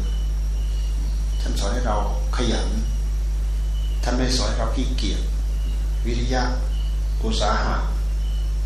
[1.42, 1.98] ท่านสอนให้เรา
[2.36, 2.68] ขยัน
[4.04, 5.22] ท่านไม่สอนให้เราขี้เกียจ
[6.06, 6.44] วิริยะ
[7.24, 7.76] อุตสาหะ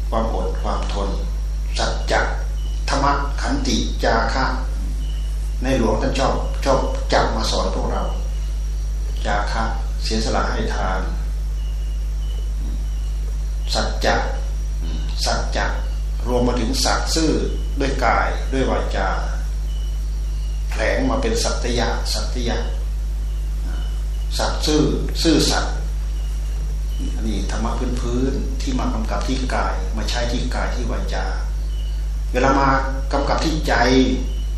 [0.09, 1.09] ความอดความทน
[1.77, 2.21] สัจจะ
[2.89, 4.45] ธรรมะขันติจาคะ
[5.63, 6.33] ในหลวงท่านชอบ
[6.65, 6.79] ชอบ
[7.13, 8.01] จับมาสอนพวกเรา
[9.25, 9.63] จาคะ
[10.03, 10.99] เสียสละให้ทาน
[13.73, 14.15] สัจจะ
[15.25, 15.65] สัจจะ
[16.27, 17.31] รวมมาถึงสัตว์ซื่อ
[17.79, 19.09] ด้วยกายด้วยวาจา
[20.69, 22.57] แผลงมาเป็นสัตยะสัตยะ
[24.37, 24.83] สัตว์ซื่อ
[25.23, 25.75] ซื่อสัตว์
[27.15, 31.25] อันนี้ธรรมะพื้นพื้นที่มากำกับที่กาย มาใช้ที่กายที่วาจา
[32.31, 32.67] เวลามา
[33.13, 33.73] กำกับที่ใจ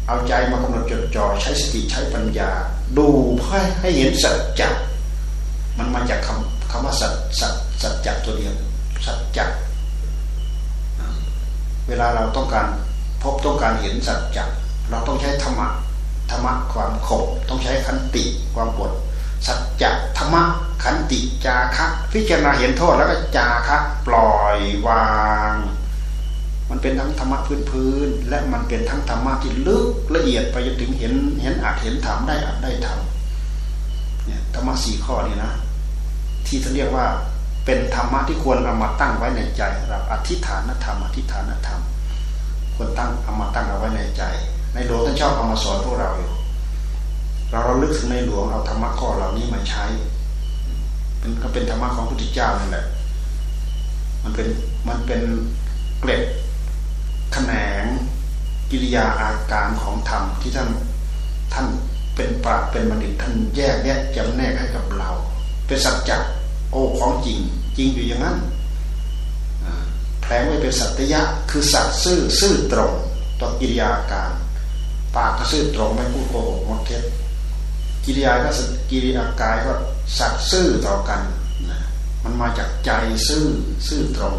[0.07, 2.51] เอาใจมากำหนดจดจ่อใช้สติใช้ปัญญา
[2.97, 3.07] ดู
[3.39, 4.69] เพื่อให้เห็นสัจจะ
[5.77, 8.53] มันมาจากคำคำว่าสัจสัจสัจจะตัวเดียว
[9.05, 9.45] สัจจะ
[11.87, 12.67] เวลาเราต้องการ
[13.23, 14.45] พบต้องการเห็นสัจจะ
[14.89, 15.67] เราต้องใช้ธรรมะ
[16.31, 18.23] ธรรมะความขบต้องใช้ขันติ
[18.55, 18.91] ความปวด
[19.47, 20.43] สัจจะธรรมะ
[20.83, 23.77] ขันติจาคะพิจารณาเห็นโทษแล้วก็จาคะ
[24.07, 24.57] ปล่อย
[24.87, 25.07] วา
[25.53, 25.55] ง
[26.69, 32.99] มันเป็นทั้งธรรมะพื้นพื้นและมันเป็นทั้งธรรมะที่ลึกละเอียดไปจนถึงเห็นเห็นอาจเห็นธรรมได้อาจได้ธรรม
[34.25, 35.51] เนี่ยธรรมะสี่ข้อนี้นะ
[36.47, 37.05] ที่เขาเรียกว่า
[37.65, 41.81] เป็นธรรมะที่ควรเอามาตั้งไว้ในใจเราอธิษฐานธรรมอธิษฐานธรรม
[42.75, 44.23] ควรตั้งเอามาตั้งเอาไว้ในใจ
[44.73, 46.31] ในหลวงท่านชอบเอามาสอนพวกเราอยู่
[47.49, 49.85] เราเราลึกถึงในหลวงเอาธรรมะข้อเหล่านี้มาใช้
[51.21, 52.85] มันก็เป็นธรรมะของพระพุทธเจ้านั่นแหละ
[54.23, 54.47] มันเป็น
[54.87, 55.21] มันเป็น
[55.99, 56.23] เกล็ด
[57.33, 57.83] แขนง
[58.71, 60.69] กิริยาอาการของธรรมที่ท่าน
[61.53, 61.67] ท่าน
[62.15, 65.09] เป็นปราเป็นบัณฑิตท่านแยกแยะจำแนกให้กับเรา
[65.67, 66.11] เป็นสัจจ
[66.73, 67.39] โอ้ของจริง
[67.77, 68.37] จริงอยู่อย่างนั้น
[70.21, 72.93] แผลงไว้เป็นสัตยะคือสัตว์ซื่อซื่อตรง
[73.39, 74.31] ต่อกิริยาการ
[75.15, 77.03] ปากก็ซื่อตรงไม่พูดโกหกมดเท็จ
[78.05, 78.49] กิริยาก็
[78.89, 79.73] กิริยากายก็
[80.17, 81.21] สัตว์ซื่อต่อกัน
[82.23, 82.91] มันมาจากใจ
[83.27, 83.45] ซื่อ
[83.87, 84.35] ซื่อตรง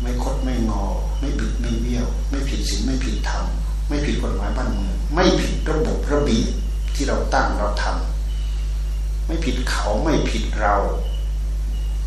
[0.00, 0.84] ไม่คดไม่งอ
[1.20, 3.44] ไม่บิดไม่เบี้ยว ไม่ผิดศีลไม่ผิดธรรม
[3.88, 6.48] ไม่ผิดกฎหมายบ้านเมืองไม่ผิดระบบระเบียบ
[6.94, 8.17] ที่เราตั้งเราทำ
[9.28, 10.76] ไม่ผิดเขาไม่ผิดเรา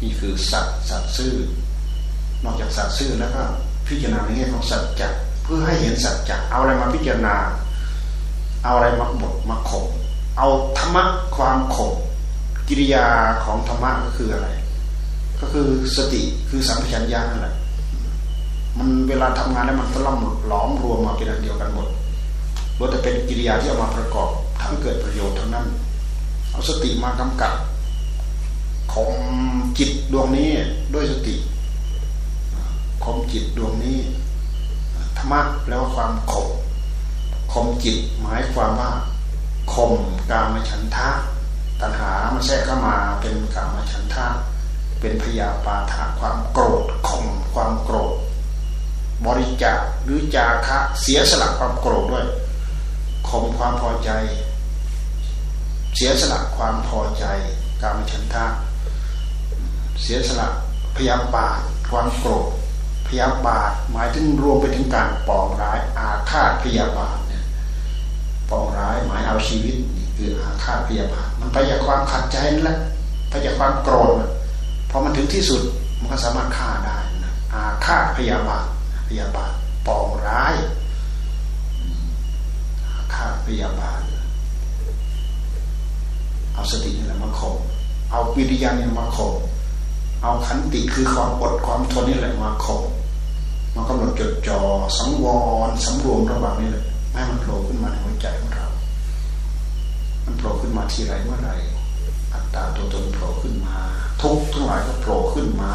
[0.01, 1.33] นี่คือสัตว์สัตว์ซื่อ
[2.43, 3.43] นอกจากสัตว์ซื่อแล้วก็
[3.87, 5.09] พิจารณาในแง่ของสัจจะ
[5.43, 7.35] เพื่อให้เห็นสัจจะเอาอะไรมาพิจารณา
[8.63, 9.85] เอาอะไรมาบทมาข่ม
[10.37, 10.47] เอา
[10.77, 11.03] ธรรมะ
[11.35, 11.93] ความข่ม
[12.67, 13.05] กิริยา
[13.43, 14.49] ของธรรมะก็คืออะไร
[15.39, 17.55] ก็คือสติคือสัมผัสัญญานั่นแหละ
[18.77, 21.87] มันเวลาทำงานแล้วมันตล่อมหลอมรวมมาเป็นอันเดียวกันหมด
[22.77, 24.29] ล้วนแต่เป็นกิริยาที่เอามาประกอบ
[24.61, 25.67] ทั้งเกิดประโยชน์ทั้งนั้น
[26.51, 27.53] เอาสติมากำกับ
[28.93, 29.13] ของ
[29.77, 30.49] จิตดวงนี้
[30.93, 31.35] ด้วยสติ
[33.03, 33.99] ข่มจิตดวงนี้
[35.17, 36.47] ธรรมะแล้วความข่ม
[37.53, 38.91] ข่มจิตหมายความว่า
[39.73, 39.93] ข่ม
[40.29, 41.09] กามฉันทะ
[41.81, 44.25] ตัณหามันแทรกเข้ามาเป็นกามฉันทะ
[44.99, 48.13] เป็นพยาปาทะความโกรธข่มความโกรธ
[49.25, 52.25] บริจาคหรือจาคะเสียสละความโกรธด้วย
[53.29, 54.09] ข่มความพอใจ
[55.95, 57.25] เสียสละความพอใจ
[57.81, 58.45] กามฉันทะ
[60.01, 60.47] เสียสละ
[60.95, 62.47] พยาบาทความโกรธ
[63.07, 67.43] พยาบาทหมายถึงรวมไปถึงการปองร้ายอาฆาตพยาบาทเนี่ย
[68.49, 72.79] ปองร้ายหมายเอาชีวิตนี่คืออาฆาตพยาบาทมันไปจากความขัดใจนั่นแหละ
[73.29, 74.13] ไปจากความโกรธ
[74.89, 75.61] พอมันถึงที่สุด
[75.99, 78.65] มันก็สามารถฆ่าได้นะอาฆาตพยาบาท
[79.07, 79.53] พยาบาท
[79.87, 80.55] ปองร้าย
[82.85, 84.00] อาฆาตพยาบาท
[86.61, 87.55] เอาสตินี่แหละมาข่ม
[88.11, 89.33] เอาวิริยะนี่มาข่ม
[90.23, 92.81] เอาขันติคือความอดความทนนี่แหละมาข่ม
[93.75, 94.59] มากำหนดจดจ่อ
[94.97, 95.25] สังว
[95.67, 98.67] รสำรวมระหว่างนี้เลยไม่ให้มันโผล่ขึ้นมาในหัวใจของเรา
[100.25, 101.51] มันโผล่ขึ้นมาทีไรเมื่อไร
[102.33, 103.75] อัตตาตัวตนโผล่ขึ้นมา
[104.21, 105.73] ทุกทั้งหลายก็โผล่ขึ้นมา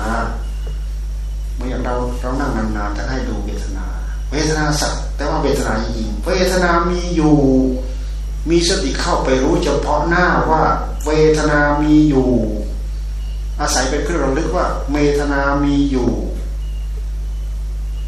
[1.57, 3.87] เมื่ออย่างเราเรานั่งนานๆจะให้ดูเวทนา
[4.31, 7.37] เวทนาสัตว์แต่ว่าเวทนาจริงเวทนามีอยู่
[8.51, 10.63] มีสติเข้าไปรู้เฉพาะหน้าว่า
[11.07, 12.31] เวทนามีอยู่
[13.61, 16.11] อาศัยเป็นเครื่องระลึกว่าเวทนามีอยู่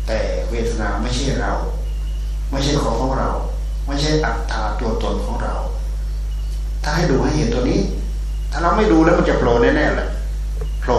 [0.07, 0.21] แต่
[0.51, 1.53] เวทนาไม่ใช่เรา
[2.51, 3.31] ไม่ใช่ของของเรา
[3.87, 5.55] ไม่ใช่อัตตาตัวตนของเรา
[6.83, 7.81] ถ้าให้ดูให้เห็นตัวนี้
[8.53, 10.09] ถ้าเราไม่ดูแล้วมันจะโผล่แน่ๆเลย
[10.81, 10.99] โผล่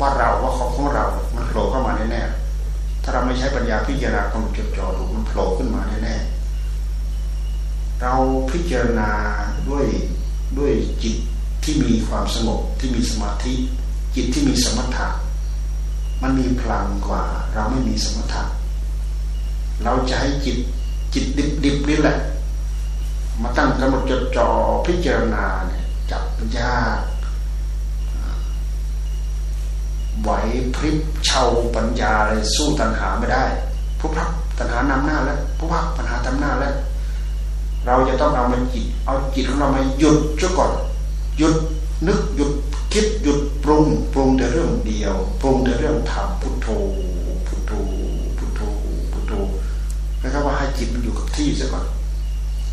[0.00, 1.04] ว่าเราว่าของของเรา
[1.36, 6.39] มันโผล่เข้ามาแน่ๆถ้าเราไม่ใช้ปัญญาพิจารณาความจดจ่อดูมันโผล่ขึ้นมาแน่ๆ
[8.02, 8.14] เรา
[8.50, 9.10] พิจารณา
[9.68, 9.86] ด้วย
[10.58, 10.72] ด้วย
[11.02, 11.16] จิต
[11.62, 13.54] ที่มีความสงบที่มีสมาธิ
[14.14, 15.08] จิตที่มีสมถะ
[16.22, 17.24] มันมีพลังกว่า
[17.54, 18.42] เราไม่มีสมถะ
[19.84, 20.58] เราจะให้จิต
[21.14, 22.16] จิตดิบดิบนี่แหละ
[23.42, 24.48] มาตั้งกำหนดจดจ่อ
[24.86, 26.22] พิจารณาเนี่ยจับ
[26.58, 26.98] ยาก
[30.22, 30.30] ไหว
[30.76, 31.44] พริบเชา
[31.76, 33.44] ปัญญาอะไรสู้ตัณหาไม่ได้
[33.98, 36.74] ผู้พักตัณหานำหน้าแล้วผู้พักปัญหาทำหน้าแล้ว
[37.86, 40.72] เราจะต้องเอามันจิต เอาจิตของเรามาหยุดซะก่อน
[41.38, 41.54] หยุด
[42.06, 42.52] นึกหยุด
[42.92, 46.68] คิดหยุดปรุงปรุงแต่เรื่องเดียว ปรุงแต่เรื่องธรรมพุทโธ
[47.46, 47.72] พุทโธ
[48.36, 48.60] พุทโธ
[49.12, 49.32] พุทโธ
[50.20, 51.86] แล้วก็ว่าให้จิตมันอยู่กับที่ซะก่อน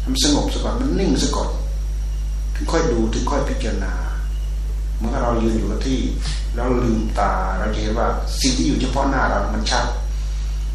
[0.04, 1.50] มันสงบซะก่อนมันนิ่งซะก่อน
[2.56, 3.94] ถึงค่อยดูถึงค่อยพิจารณา
[5.00, 6.00] เมื่อเรายืนอยู่กับที่
[6.56, 8.08] แล้วลืมตาเราจะเห็นว่า
[8.42, 9.86] สิ่งที่อยู่เฉพาะหน้าเรามันชัด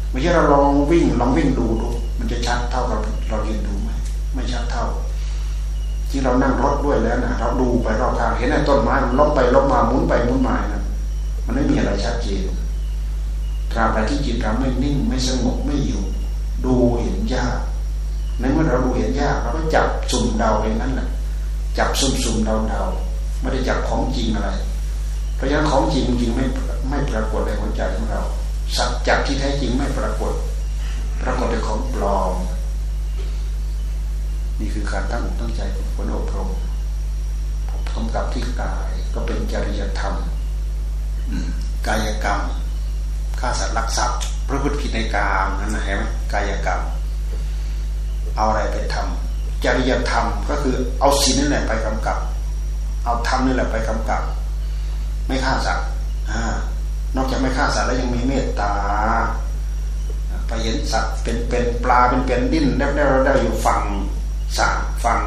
[0.09, 3.73] ไม่ใช่เราลองวิ่งลองวิ่งดูดูมันจะชัดเท่ากับเรายืนดู
[4.33, 4.85] ไม่ชัดเท่า
[6.09, 10.83] ที่เรานั่งรถด้วยแล้วนะเราดูไปรอบทางเห็นไอ้ต้นไม้มันล้มไปล้มมาหมุนไปหมุนมานะ
[11.45, 12.41] มันไม่มีอะไรชัดเจน
[13.71, 16.03] ตราบใดที่จิตเราไม่นิ่งไม่สงบไม่อยู่
[16.65, 17.57] ดูเห็นยาก
[18.39, 21.07] ในเมื่อเราดูเห็นยากเราก็จับสุ่มเดาเองนั้นแหละ
[21.77, 22.81] จับสุ่มสุ่มเดาเดา
[23.41, 24.49] ไม่ได้จับของจริงอะไร
[25.35, 26.45] เพราะฉะนั้นของจริงจริงไม่
[26.89, 28.21] ไม่ปรากฏในหัวใจของเรา
[28.75, 30.33] สัจจะที่แท้จริงไม่ปรากฏ
[31.21, 32.33] ปรากฏในของปลอม
[34.59, 35.61] นี่คือการตั้งอกตั้งใจ
[35.95, 36.49] ฝนอบรม
[37.93, 40.15] กำกับที่กายก็เป็นจริยธรรม
[41.87, 42.39] กายกรรม
[43.39, 46.81] ฆ่าสัตว์ลักทรัพย์พระพุทธผิดในกามนั่นนะเห็นไหมกายกรรม
[48.35, 52.17] เอาอะไรไปทำจริยธรรมก็คือเอาศีลนั่นแหละไปกำกับ
[53.05, 54.21] เอาธรรมนี่แหละไปกำกับ
[55.27, 55.87] ไม่ฆ่าสัตว์
[57.15, 58.73] นอกจากไม่ฆ่าสัตว์แล้วยังมีเมตตา
[60.47, 63.81] ไปเห็นสัตว์เป็นเป็นปลาเป็นเป็นดิ้นได้ได้ได้อยู่ฝั่ง
[64.57, 64.69] สะ
[65.03, 65.21] ฟัง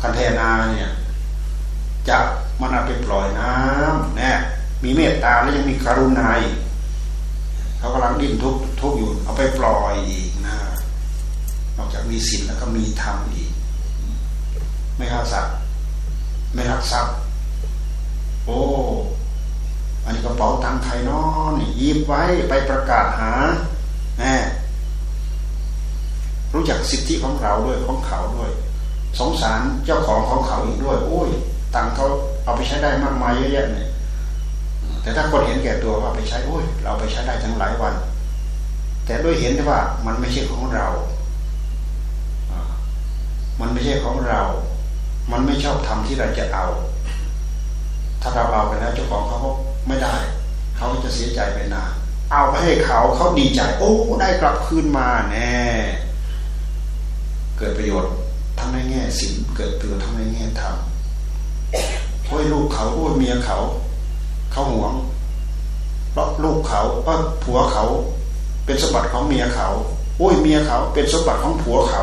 [0.00, 0.90] คันเทนาเนี่ย
[2.08, 2.24] จับ
[2.60, 4.36] มันเอาไปปล่อยน้ำนี่ย
[4.82, 6.30] มีเมตตาแล้วยังมีกรุณา
[7.78, 10.56] เขากำลังดิ้นทุกทุกอยู่ เอาไปปล่อยอีกนะ
[11.76, 13.52] นอกจากมีศีลแล้วก็มีธรรมอีก
[14.96, 15.56] ไม่ฆ่าสัตว์
[16.54, 17.14] ไม่รักทรัพย์
[18.44, 18.60] โอ้
[20.04, 21.22] อันนี้กระเป๋าตังค์ใครน้อ
[21.58, 23.32] นี่ยิบไว้ไปประกาศหา
[24.18, 24.24] แหม
[26.54, 28.50] รู้จักสิทธิของเราด้วยของเขาด้วย
[29.18, 31.30] สงสารเจ้าของของเขาอีกด้วย โอ้ย
[31.74, 32.06] ตังเขา
[32.44, 33.90] เอาไปใช้ได้มากมายเยอะแยะเนี่ย
[35.02, 37.94] แต่ถ้าคนเห็นแก่ตัวว่าไปใช้โอ้ยเราไปใช้ได้ทั้งหลายวัน
[39.06, 40.86] แต่ด้วยเห็นว่ามันไม่ใช่ของเรา
[43.60, 44.42] มันไม่ใช่ของเรา
[45.32, 46.66] มันไม่ชอบทำที่เราจะเอา
[48.22, 49.40] ถ้าเราเอาไปแล้วเจ้าของเขา
[49.86, 50.14] ไม่ได้
[50.76, 51.90] เขาจะเสียใจไปนาน
[52.32, 55.54] เอาไปให้เขาเขาดีใจ โอ้ได้กลับคืนมาแน่
[57.60, 58.12] เกิดประโยชน์
[58.58, 60.76] ทั้งในแง่สินเกิดประโยชน์ทั้งในแง่ธรรม
[62.26, 63.56] โอ้ยลูกเขาโอ้ยเมียเขา
[64.52, 64.94] เขาหวง
[66.12, 67.84] เพราะลูกเขาเพราะผัวเขา
[68.64, 69.68] เป็นสมบัติของเมียเขา
[70.18, 72.02] โอ้ยเมียเขา เป็นสมบัติของผัวเขา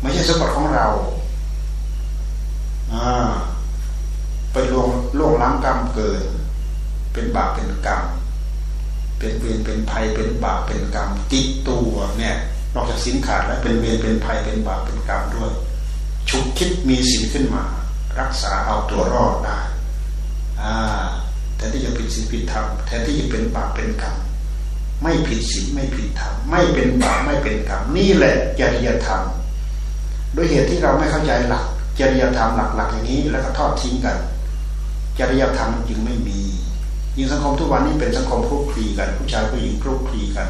[0.00, 0.86] ไม่ใช่สมบัติของเรา
[2.92, 3.08] อ่า
[4.52, 6.22] ไปล่วงล่วงล้างกรรมเกิน
[7.12, 8.02] เป็นบาปเป็นกรรม
[9.18, 12.36] เป็นเวรเป็นภัยเป็นบาปเป็นกรรมติดตัวเนี่ย
[12.74, 15.52] นอกจากสินขาดแล้วเป็นเวรเป็นภัยเป็นบาปเป็นกรรมด้วย
[16.28, 17.62] ฉุกคิดมีสินขึ้นมา
[18.20, 19.58] รักษาเอาตัวรอดได้
[21.56, 24.16] แทนที่จะผิดศีลผิดธรรมแทนที่จะเป็นบาปเป็นกรรม
[25.02, 29.22] ไม่ผิดศีลไม่ผิดธรรมไม่เป็นบาปไม่เป็นกรรมนี่แหละจริยธรรม
[30.36, 31.64] ด้วยเหตุที่เราไม่เข้าใจหลัก
[31.98, 34.16] จริยธรรมหลักๆอย่างนี้ แล้วก็ทอดทิ้งกัน
[35.18, 36.40] จริยธรรมจึงไม่มี
[37.16, 40.48] ยิ่งสังคมทุกวันนี้เป็นสังคมคลุกคลีกัน ผู้ชายผู้หญิงคลุกคลีกัน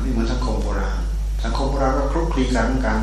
[0.00, 0.98] ไม่เหมือนสังคมโบราณ
[1.44, 2.98] สังคมโบราณก็คลุกคลีกันเหมือนกัน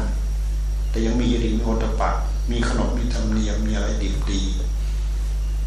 [0.90, 2.10] แต่ยังมียดีมีโอตปะ
[2.52, 4.42] มีขนมมีธรรมเนียมมีอะไรดีดี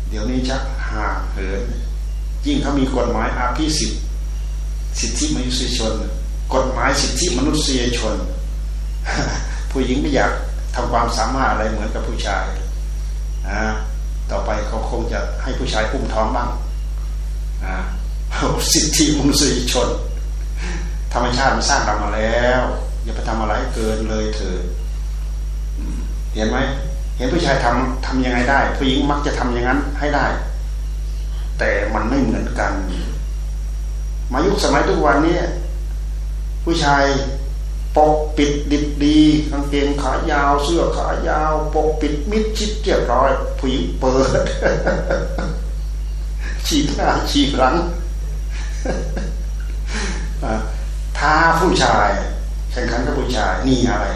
[0.09, 1.63] เดี๋ยวนี้ชักห่างเหิน
[2.47, 3.99] ยิ่งเขามีกฎหมายอาภิสิทธิ
[4.99, 5.93] สิทธิมนุษยชน
[6.55, 8.15] กฎหมายสิทธิมนุษยชน
[9.71, 10.33] ผู้หญิงไม่อยาก
[10.75, 12.45] ทำความสามารถอะไรเหมือนกับผู้ชาย
[13.51, 13.63] นะ
[14.31, 16.49] ต่อไปเขาคงจะให้ผู้ชายอุ้มท้องบ้าง
[17.67, 17.77] นะ
[18.73, 19.89] สิทธิมนุษยชน
[21.13, 22.61] ธรรมชาติมันสร้างเรามาแล้ว
[23.05, 24.63] อย่าไปทำอะไรเกินเลยเถิด
[26.35, 26.59] เห็นไหม
[27.17, 30.27] เห็นผู้ชายทำทํำยังไงได้ผู้หญิงมักจะทำอย่างนั้นให้ได้
[31.59, 32.73] แต่มันไม่เหมือนกัน
[34.33, 35.39] มายุคสมัยทุกวันนี้
[36.65, 37.05] ผู้ชาย
[37.97, 44.43] ปกปิดดิบดีกางเกงขายาว เสื้อขายาว ปกปิดมิดชิดเรียบร้อยผู้หญิงเปิด
[46.67, 47.75] ฉีกหน้าฉีกหลัง
[51.23, 52.09] ท้าผู้ชาย
[52.73, 54.07] แข่งขันกับผู้ชายนี่อะไร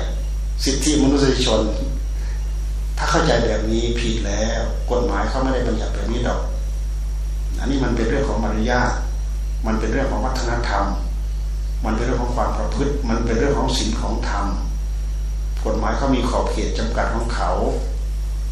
[0.64, 1.60] สิทธิมนุษยชน
[2.98, 6.40] ถ้าเข้าใจแบบนี้ผิดแล้ว กฎหมายเขาไม่ได้บัญญัติแบบนี้ดอก
[7.60, 8.92] อันนี้มันเป็นเรื่องของมารยาท
[9.66, 10.84] มันเป็นเรื่องของวัฒนธรรม
[11.84, 14.46] มันเป็นเรื่องของความประพฤติ มันเป็นเรื่องของศีลของธรรม
[15.64, 17.50] กฎหมายเขามีขอบเขตจำกัดของเขา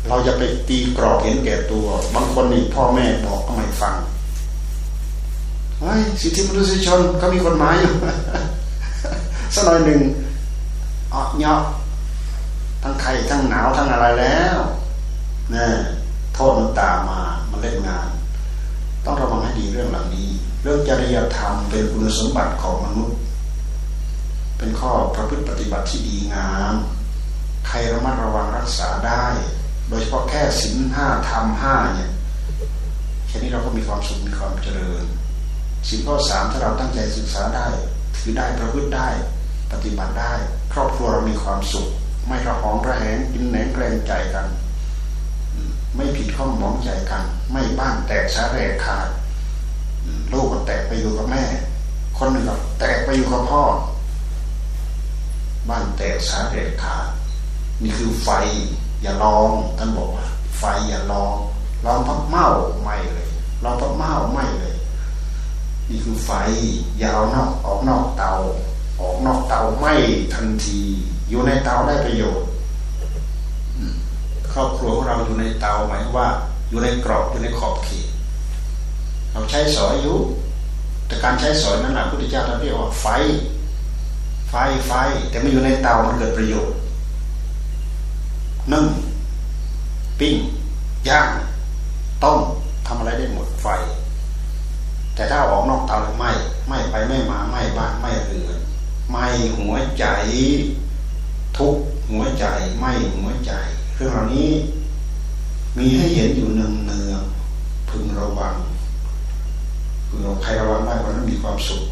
[0.09, 3.95] เราจะไปตีกรอบเห็นแก่ตัว บางคนนี่พ่อแม่บอกก็ไม่ฟัง
[6.21, 7.93] สิทธิมนุษยชนเขามีกฎหมายอยู่
[9.55, 10.01] สักหน่อยหนึ่ง
[11.15, 11.61] ออกเนาะ
[12.83, 14.59] ทั้งไข่ทั้งหนาวทั้งอะไรแล้ว
[15.55, 15.67] นี่
[16.35, 17.21] โทษมันตามมา
[17.51, 18.09] มันเล่นงาน
[19.05, 20.29] ต้องระวังให้ดีเรื่องเหล่านี้
[20.63, 23.17] เรื่องจริยธรรมเป็นคุณสมบัติของมนุษย์
[24.59, 26.75] เป็นข้อประพฤติปฏิบัติที่ดีงาม
[27.69, 29.25] ใครระมัดระวังรักษาได้
[29.89, 32.11] โดยเฉพาะแค่สินห้าธรรมห้าเนี่ย
[33.27, 35.05] แค่นี้เราก็มีความสุขมีความเจริญ
[35.89, 37.69] สินข้อสามถ้าเราตั้งใจศึกษาได้
[38.17, 39.09] ถือได้ประพฤติได้
[39.73, 40.33] ปฏิบัติได้
[40.73, 41.87] ครอบครัวเรามีความสุข
[42.27, 44.47] ไม่ระหองระแหงกินแหนงแกรงใจกัน
[45.97, 47.23] ไม่ผิดข้องมองใจกัน
[47.53, 49.09] ไม่บ้านแตกสาแรกขาด
[50.33, 51.45] ลูกก็แตกไปอยู่กับแม่
[52.19, 53.63] คนหนึ่งก็แตกไปอยู่กับพ่อ
[55.69, 57.07] บ้านแตกสาแรกขาด
[57.83, 58.29] นี่คือไฟ
[59.03, 60.27] อย่าลองท่านบอกว่า
[60.59, 61.37] ไฟอย่าลอง
[61.85, 62.47] ลองพักเมา
[62.83, 63.29] ไม่เลย
[63.65, 64.74] ลองพักเมาไม่เลย
[65.91, 66.31] นี่คือไฟ
[67.03, 68.33] ยาวนอกออกนอกเตา
[69.01, 69.93] ออกนอกเตาไหม้
[70.35, 70.81] ทันที
[71.29, 72.47] อยู่ในเตาได้ประโยชน์
[74.53, 76.29] ครอบครัวของเราอยู่ในเตาหมายว่า
[76.71, 78.07] อยู่ในกรอบอยู่ในขอบเขต
[79.33, 80.19] เราใช้สอยอยู่
[81.07, 83.07] แต่การใช้สอยนั้นแหละพุทธเจ้าท่านเรียกว่าไฟ
[84.51, 84.55] ไฟ
[84.89, 84.93] ไฟ
[85.31, 86.75] แต่ไม่อยู่ในเตามันเกิดประโยชน์
[88.73, 88.87] นึ่ง
[90.21, 90.35] ปิ้ง
[91.09, 91.29] ย่าง
[92.25, 92.39] ต้ม
[92.87, 93.67] ทำอะไรได้หมดไฟ
[95.15, 96.31] แต่ถ้าออกนอกเตาไม่
[96.69, 98.59] ไม่ไปไม่มาไม่บ้านไม่เรือน
[99.11, 99.27] ไม่
[99.59, 100.07] หัวใจ
[101.59, 101.77] ทุก
[102.11, 102.45] หัวใจ
[102.79, 103.53] ไม่หัวใจ
[103.95, 104.51] เรื่องเหล่านี้
[105.79, 107.23] มีให้เห็นอยู่เนืองเนือง
[107.89, 108.57] พึงระวัง
[110.09, 111.85] พึงใครระวังได้คนนั้นมีความสุข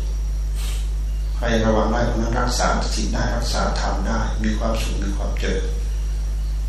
[1.36, 5.64] ใครระวังได้คนนั้นรักษาสิ่งได้รักษาธรรมได้ มีความสุขมีความเจริญ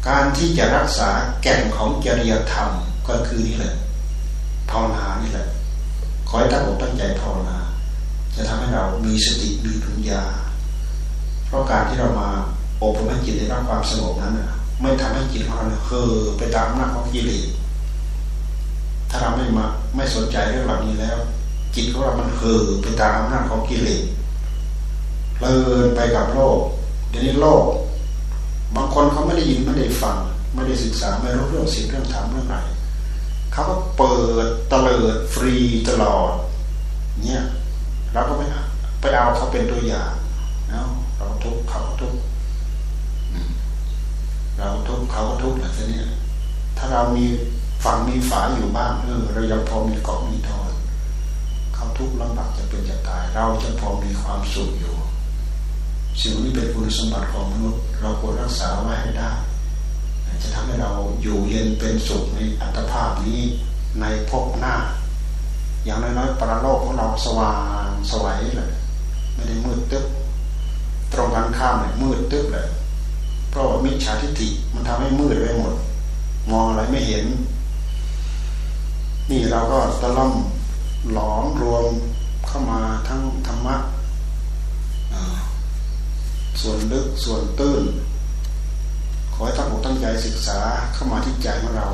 [0.08, 1.10] การที่จะรักษา
[1.41, 2.70] แก่นของจริยธรรม
[3.08, 3.74] ก็คือนี่แหละ
[4.70, 5.47] ภาวนานี่แหละ
[6.34, 7.58] อให้ตั้งอกตั้งใจภาวนา
[8.36, 10.24] จะทำให้เรามีสติมีปัญญา
[11.48, 12.30] เพราะการที่เรามา
[12.82, 14.34] อบรมให้จิตได้รับความสงบนั้น
[14.82, 17.48] ไม่ทำให้จิตของเราเฮ่อไปตามอำนาจของกิเลส
[19.10, 19.66] ถ้าเราไม่มา
[19.96, 21.18] ไม่สนใจเรื่องเหล่านี้แล้ว
[21.76, 24.04] จิตของเรามันเฮ่อไปตามอำนาจของกิเลส
[25.36, 25.54] เพลิ
[25.84, 26.60] นไปกับโลก
[27.10, 27.64] เดี๋ยวนี้โลก
[28.76, 30.18] บางคนเขาไม่ได้ยินไม่ได้ฟัง
[30.54, 32.56] ไม่ได้ศึกษาไม่รู้เรื่องสิ่งเรื่องธรรมเรื่องไหน
[33.54, 35.56] เขาก็เปิดตลิดฟรี
[35.89, 36.32] ตลอด
[37.26, 37.43] เนี่ย
[38.14, 38.45] เราก็ไม่
[39.01, 40.14] ไปเอาเขาเป็นตัวอย่าง
[40.70, 42.16] เนาะเราทุกเขาทุก
[44.58, 46.01] เราทุกเขาทุกแบบนี้
[46.78, 47.26] ถ้าเรามี
[47.84, 50.72] ฝั่งมีฝาอยู่บ้างเออเรายังพอมีเกาะมีทอน
[51.76, 54.95] เขาทุกลำบากจะเป็นจะตาย เราจะพอมีความสุขอยู่
[56.22, 59.32] สิ่งนี้เป็นคุณสมบัติของมนุษย์ เราควรรักษาไว้ให้ได้
[60.42, 63.42] จะทำให้เราอยู่เย็นเป็นสุขในอัตภาพนี้
[64.02, 64.76] ในภพหน้า
[65.86, 67.56] อย่างน้อยๆปรโลกของเราสว่า
[67.86, 68.72] งสวัยเลย
[69.34, 70.06] ไม่ได้มืดตึ๊บ
[71.14, 72.68] ตรงกันข้ามเลยมืดตึ๊บเลย
[73.50, 75.74] เพราะว่ามิจฉาทิฏฐิมันทำให้มืดไปหมด
[76.52, 77.26] มองอะไรไม่เห็น
[79.30, 80.34] นี่เราก็ตะล่อม
[81.14, 81.86] หลอมรวม
[82.48, 83.76] เข้ามาทั้งธรรมะ
[86.62, 87.84] ส่วนลึกส่วนตื้น
[89.34, 90.60] ขอให้ตั้งอกตั้งใจศึกษา
[90.94, 91.88] เข้ามาที่ใจของเรา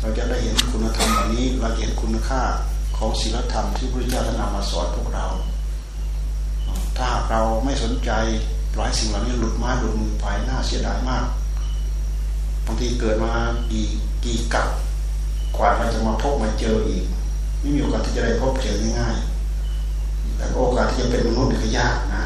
[0.00, 2.42] เราจะได้เห็นคุณธรรมแบบนี้เราเห็นคุณค่า
[2.96, 5.26] ของศีลธรรมที่พระเจ้าท่านนำมาสอนพวกเรา
[6.98, 8.10] ถ้าเราไม่สนใจ
[8.74, 11.26] ปล่อยสิ่งเหล่านี้หลุดมาหลุดมือไปน่าเสียดายมาก
[12.66, 13.32] บางทีเกิดมา
[13.70, 13.86] กี่
[14.24, 14.68] กี่กับ
[15.56, 17.04] กว่าเราจะมาพบมาเจออีก
[17.60, 22.24] ไม่มีโอกาสที่จะได้พบเจอง่ายๆแต่โอกาสที่จะเป็นมนุษย์ก็ยากนะ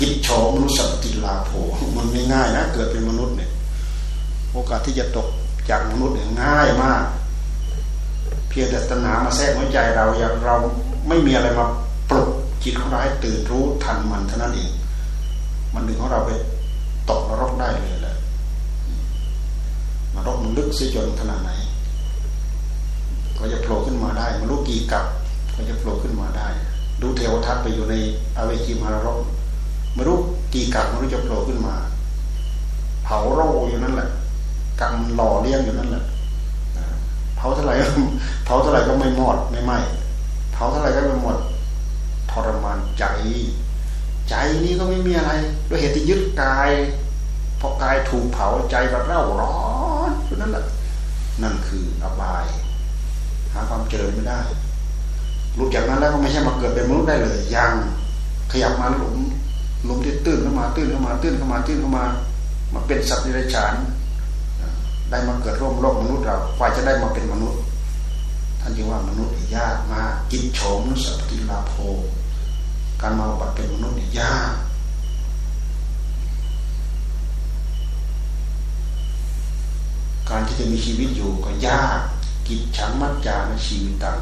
[0.00, 1.50] กิจโฉมนุสติลาโภ
[1.96, 3.50] มันไม่ง่ายนะเกิดเป็นมนุษย์เนี่ย
[4.52, 5.28] โอกาสที่จะตก
[5.70, 7.04] จากมนุษย์เนี่ยง่ายมาก
[8.48, 10.54] เพียงแต่ตัณหามาแทรกหัวใจเราอย่างเรา
[11.08, 11.66] ไม่มีอะไรมา
[12.10, 12.30] ปลุก
[12.62, 14.70] จิตของเราให้ตื่นรู้ทันมันเท่านั้นเอง
[15.74, 16.30] มันดึงของเราไป
[17.10, 18.16] ตกนรกได้เลยแหละ
[20.14, 21.50] นรกมันลึกซีจนขนาดไหน
[23.38, 25.06] ก็จะโผล่ขึ้นมาได้มันรู้กี่กับ
[25.54, 26.48] ก็จะโผล่ขึ้นมาได้
[27.02, 27.94] ดูเทวทัตไปอยู่ใน
[28.36, 29.18] อเวจีมารก
[29.94, 30.18] ไม่รู้
[30.54, 31.74] กี่กับไม่รู้จะโผล่ขึ้นมา
[33.04, 34.08] เผาโรอยู่นั่นแหละ
[34.80, 36.04] กรรมหล่อเลี้ยงอยู่นั่นแหละ
[37.36, 37.74] เผาเท่าไหร่
[38.44, 39.72] เผาเท่าไหร่ก็ไม่หมดไม่ไหม
[40.52, 41.36] เผาเท่าไหร่ก็ไม่หมด
[42.30, 43.04] ทรมานใจ
[44.28, 44.34] ใจ
[44.64, 45.32] นี้ก็ไม่มีอะไร
[45.68, 46.70] ด้วยเหตุที่ยึดกาย
[47.60, 49.56] พอกายถูกเผาใจก็เร่าร้อ
[50.10, 50.64] นอยู่นั่นแหละ
[51.42, 52.46] นั่นคืออบาย
[53.52, 54.40] หาความเจริญไม่ได้
[55.58, 57.72] รู้จากนั้นแล้วก็ไม่ใช่มาเกิดเป็นมนุษย์ได้เลยยัง
[58.52, 59.16] ขยับมาหลุม
[59.84, 62.04] หลุมที่ตื้นเข้ามาตื้นเข้ามาตื้นเข้ามาตื้นเข้ามา
[62.72, 63.74] มาเป็นสัตว์ดิเรกชัน
[65.10, 67.60] ได้มาเกิดร่วมโลกมนุษย์เรากว่าจะได้มาเป็นมนุษย์
[68.60, 71.74] ท่านจึงว่ามนุษย์ยากมากกิจโฉมนุสัติลาโภ
[73.00, 74.52] การมาบัติเป็นมนุษย์ยาก
[80.30, 81.98] การที่จะมีชีวิตอยู่ก็ยาก
[82.48, 84.18] กิจฉังมัจจาในชีวิตต่าง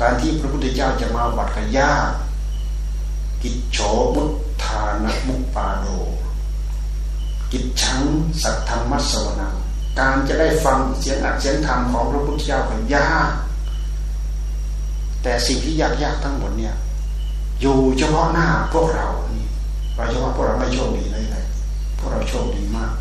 [0.00, 2.10] การที่พระพุทธเจ้าจะมาบัติก็ยาก
[3.42, 3.78] กิจโฉ
[4.14, 4.94] มุทธาน
[5.28, 5.86] มุปปาโด
[7.52, 8.02] กิจฉัง
[8.42, 9.54] สัทธรรมัสวนัง
[9.98, 13.30] การจะได้ฟังเสียงอัดเสียงธรรมของพระพุทธเจ้าก็ยาก
[15.22, 16.74] แต่สิ่งที่ยากๆทั้งหมดเนี่ย
[17.60, 19.46] อยู่เฉพาะหน้าพวกเรานี่
[19.94, 21.46] เราจะว่าพวกเราไม่โชคดีเลยเลย
[21.98, 22.92] พวกเราโชคดีมาก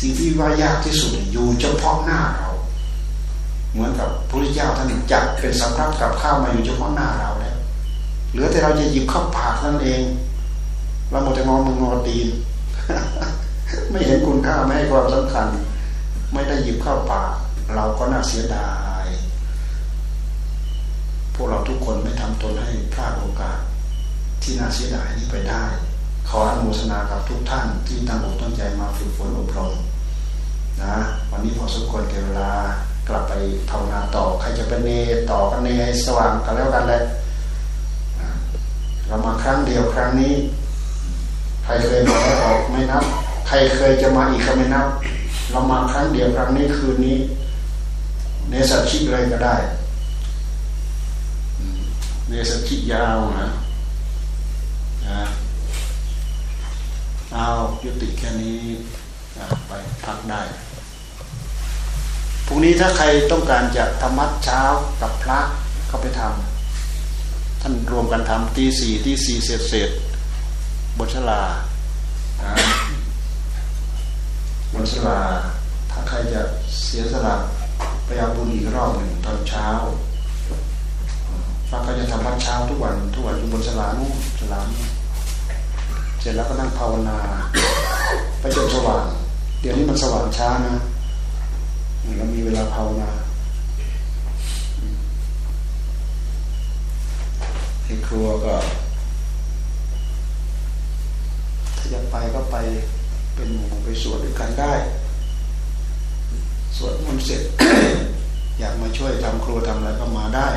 [0.00, 2.48] สิ่งที่ว่ายากที่สุดอยู่เฉพาะหน้าเรา
[3.72, 7.56] เหมือนกับพระพุทธเจ้าท่านจัดเป็นสำรับกับข้าวมาอยู่เฉพาะหน้าเราแล้ว
[8.30, 10.02] เหลือแต่เราจะหยิบเข้าปากนั่นเอง
[11.10, 12.28] เราหมดแต่งอมืองอตีน
[13.90, 15.48] ไม่เห็นคุณค่าไม่ให้ความสำคัญ
[16.32, 17.32] ไม่ได้หยิบเข้าปาก
[17.74, 18.70] เราก็น่าเสียดา
[19.04, 19.06] ย
[21.34, 23.58] พวกเราทุกคนไม่ทำตนให้พลาดโอกาส
[24.42, 25.64] ที่น่าเสียดายนี้ไปได้
[26.28, 29.72] ขออนุโมทนากับทุกท่านที่ตั้งอกตั้งใจมาฝึกฝนอบรม
[30.82, 30.96] นะ
[31.30, 32.50] วันนี้พอสมควรเกเวลา
[33.08, 33.32] กลับไป
[33.70, 34.90] ภาวนาต่อ ใครจะเป็นเน
[35.30, 37.02] ต่อกันเนให้สว่างกันแล้วกันเลย
[39.08, 40.34] เรามาครั้งเดียวครั้งนี้
[41.64, 43.04] ใครเคยมาแล้วออกไม่นับ
[43.48, 44.86] ใครเคยจะมาอีกก็ไม่นับ
[45.50, 47.18] เรามาครั้งเดียวครั้งนี้คืนนี้
[48.48, 49.56] เนสัตชิกเลยก็ได้
[52.28, 53.48] เนสกิยาวนะ
[55.06, 55.20] นะ
[57.34, 57.48] เอา
[57.84, 58.58] ยุติแค่นี้
[59.66, 59.72] ไป
[60.04, 60.42] พักได้
[62.46, 64.62] พรุ่งนี้ถ้าใครต้องการจะธรรมัดเช้า
[65.00, 65.40] กับพระ
[65.90, 69.90] ก็ไปทำท่านรวมกันทำตีสี่ตีสี่เสร็จเสร็จ
[70.98, 71.42] บนชลา
[74.72, 75.18] บนชลา
[75.90, 76.40] ถ้าใครจะ
[76.82, 77.34] เสียสละ
[78.06, 79.66] ไปเอาบุญอีกรอบหนึ่งตอนเช้า
[81.68, 84.88] ฟ้าก็จะทำวัดเช้าทุกวันทุกวันอยู่บนสลานู่นสลานู่น
[86.20, 87.18] เสร็จแล้วก็นั่งภาวนา
[88.40, 89.04] ไปจนสว่าง
[89.60, 90.76] เดี๋ยวนี้มันสว่างช้านะ
[92.18, 93.10] เรามีเวลาภาวนา
[97.84, 98.54] ในครัวก็
[101.94, 102.56] ถ้าจะไปก็ไป
[103.34, 104.72] เป็นหมู่ไปสวดด้วยกันได้
[106.76, 107.42] สวดมนต์เสร็จ
[108.58, 110.48] อยากมาช่วยทำครัวทำอะไรก็มาได้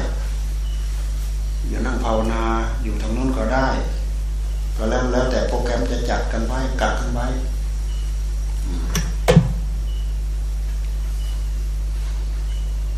[1.67, 2.43] อยู่นั่งภาวนา
[2.83, 3.67] อยู่ทางนู้นก็ได้
[4.77, 7.25] ก็แล้วแล้วแต่โปรแกรมจะจัดกันไว้กัดกันไว้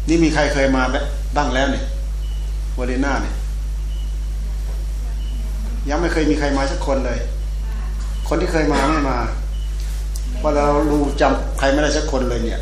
[0.08, 0.84] นี่มีใครเคยมา
[1.36, 1.86] บ้างแล้วเนี่ย
[2.78, 3.36] วอเลน่าเนี่ย
[5.90, 7.20] ยังไม่เคยมีใครมาสักคนเลย
[8.30, 9.20] คนที่เคยมาไม่มา
[10.40, 12.62] เพราะเราดูจำใครไม่ได้สักคนเลยเนี่ย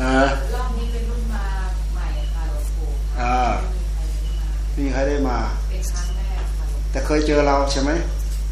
[0.00, 0.12] อ่า
[0.54, 1.44] รอบนี้เป็นรุ่นมา
[1.92, 2.88] ใหม่ค่ะหลวงปู่
[3.20, 3.34] อ่า
[4.72, 7.90] ไม่มีใครได้มาไม่มีใครได้มาเป็นครั้งแรกค่ะหลวงแต่เคยเจอเราใช่ไหม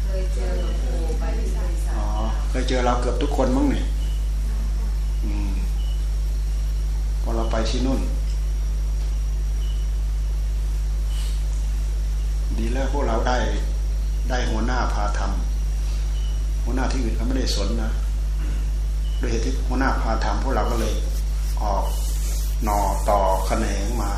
[0.07, 2.07] เคยเจอหลวงปู่ไปที่บริษัทอ๋อ
[2.49, 3.85] เคยเจอเราเกือบทุกคนมั้งเนี่ย
[5.23, 5.51] อืม
[7.21, 8.01] พอเราไปที่นู่น
[12.57, 13.37] ดีแล้วพวกเราได้
[14.29, 15.50] ได้หัวหน้าพาทำ
[16.63, 17.91] หัวหน้าที่อื่นเขาไม่ได้สนนะ
[19.19, 20.95] ด้วยเหตุที่หัวหน้าพาทำพวกเราก็เลย
[21.61, 21.85] ออก
[22.63, 24.11] หนอต่อแขนงมา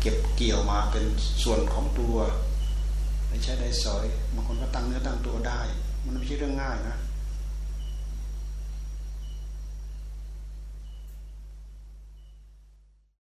[0.00, 1.04] เก็บเกี่ยวมาเป็น
[1.42, 2.16] ส่วนของตัว
[3.28, 5.60] ไม่ใช่ได้สอยบางคนก็ตั้งเนื้อตั้งตัวได้
[6.04, 6.96] มันไม่ใช่เรื่องง่ายนะ